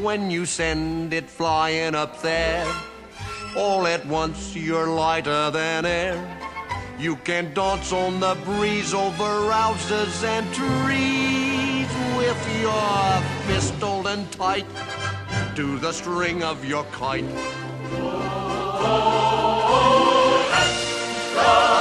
[0.00, 2.66] When you send it flying up there,
[3.56, 6.40] all at once you're lighter than air.
[7.00, 14.66] You can dance on the breeze over houses and trees with your fist and tight
[15.56, 17.24] to the string of your kite.
[17.24, 18.20] Oh,
[18.82, 19.30] oh,
[21.36, 21.79] oh,